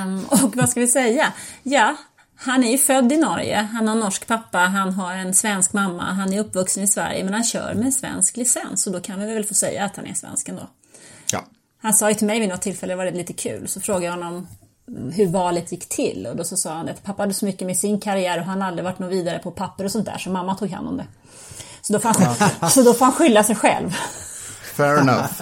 [0.06, 1.34] um, och vad ska vi säga?
[1.64, 1.96] Ja,
[2.40, 6.04] han är ju född i Norge, han har norsk pappa, han har en svensk mamma,
[6.04, 9.34] han är uppvuxen i Sverige men han kör med svensk licens och då kan vi
[9.34, 10.68] väl få säga att han är svensk ändå.
[11.32, 11.44] Ja.
[11.82, 14.12] Han sa ju till mig vid något tillfälle, var det lite kul, så frågade jag
[14.12, 14.48] honom
[15.14, 17.78] hur valet gick till och då så sa han att pappa hade så mycket med
[17.78, 20.30] sin karriär och han hade aldrig varit något vidare på papper och sånt där så
[20.30, 21.06] mamma tog hand om det.
[21.82, 23.96] Så då får han, så då får han skylla sig själv.
[24.76, 25.42] Fair enough.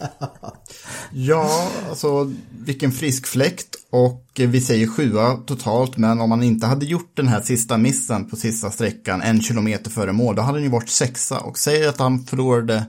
[1.12, 6.86] Ja, alltså vilken frisk fläkt och vi säger sjua totalt, men om man inte hade
[6.86, 10.62] gjort den här sista missen på sista sträckan en kilometer före mål, då hade han
[10.62, 12.84] ju varit sexa och säger att han förlorade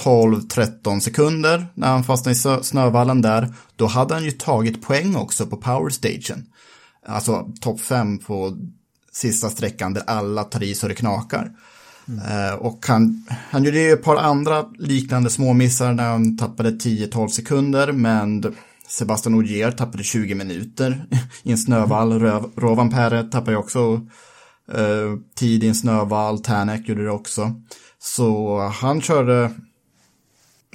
[0.00, 5.46] 12-13 sekunder när han fastnade i snövallen där, då hade han ju tagit poäng också
[5.46, 6.46] på powerstagen.
[7.06, 8.56] Alltså topp 5 på
[9.12, 11.50] sista sträckan där alla tar i så det knakar.
[12.08, 12.58] Mm.
[12.58, 17.92] Och han, han gjorde ju ett par andra liknande småmissar när han tappade 10-12 sekunder,
[17.92, 18.54] men
[18.88, 21.04] Sebastian Ogier tappade 20 minuter
[21.42, 22.12] i en snövall.
[22.12, 22.44] Mm.
[22.56, 23.92] Rovan Pere tappade också
[24.74, 27.54] uh, tid i en snövall, Tänek gjorde det också.
[27.98, 29.50] Så han körde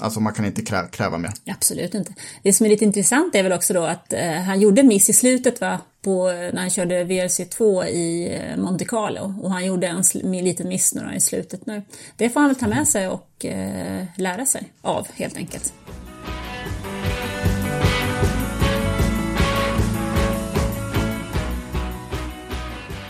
[0.01, 1.31] Alltså man kan inte krä kräva mer.
[1.45, 2.13] Absolut inte.
[2.43, 5.09] Det som är lite intressant är väl också då att eh, han gjorde en miss
[5.09, 9.87] i slutet va, på, när han körde VRC2 i eh, Monte Carlo och han gjorde
[9.87, 11.81] en liten miss nu då, i slutet nu.
[12.17, 15.73] Det får han väl ta med sig och eh, lära sig av helt enkelt.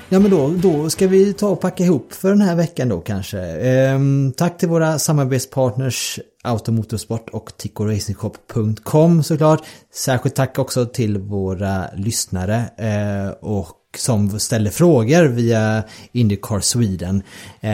[0.09, 3.01] Ja men då, då ska vi ta och packa ihop för den här veckan då
[3.01, 3.39] kanske.
[3.39, 9.65] Ehm, tack till våra samarbetspartners Automotorsport och TicoRacingShop.com såklart.
[9.93, 12.69] Särskilt tack också till våra lyssnare.
[12.77, 17.23] Ehm, och som ställer frågor via Indycar Sweden
[17.61, 17.71] eh,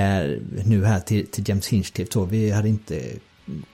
[0.66, 2.26] nu här till, till James Hinchcliffe.
[2.30, 3.02] Vi hade inte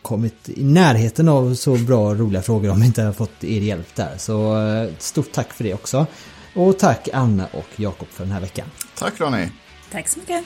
[0.01, 3.61] kommit i närheten av så bra och roliga frågor om vi inte har fått er
[3.61, 4.17] hjälp där.
[4.17, 6.05] Så eh, stort tack för det också.
[6.55, 8.67] Och tack Anna och Jakob för den här veckan.
[8.97, 9.47] Tack Ronny.
[9.91, 10.45] Tack så mycket.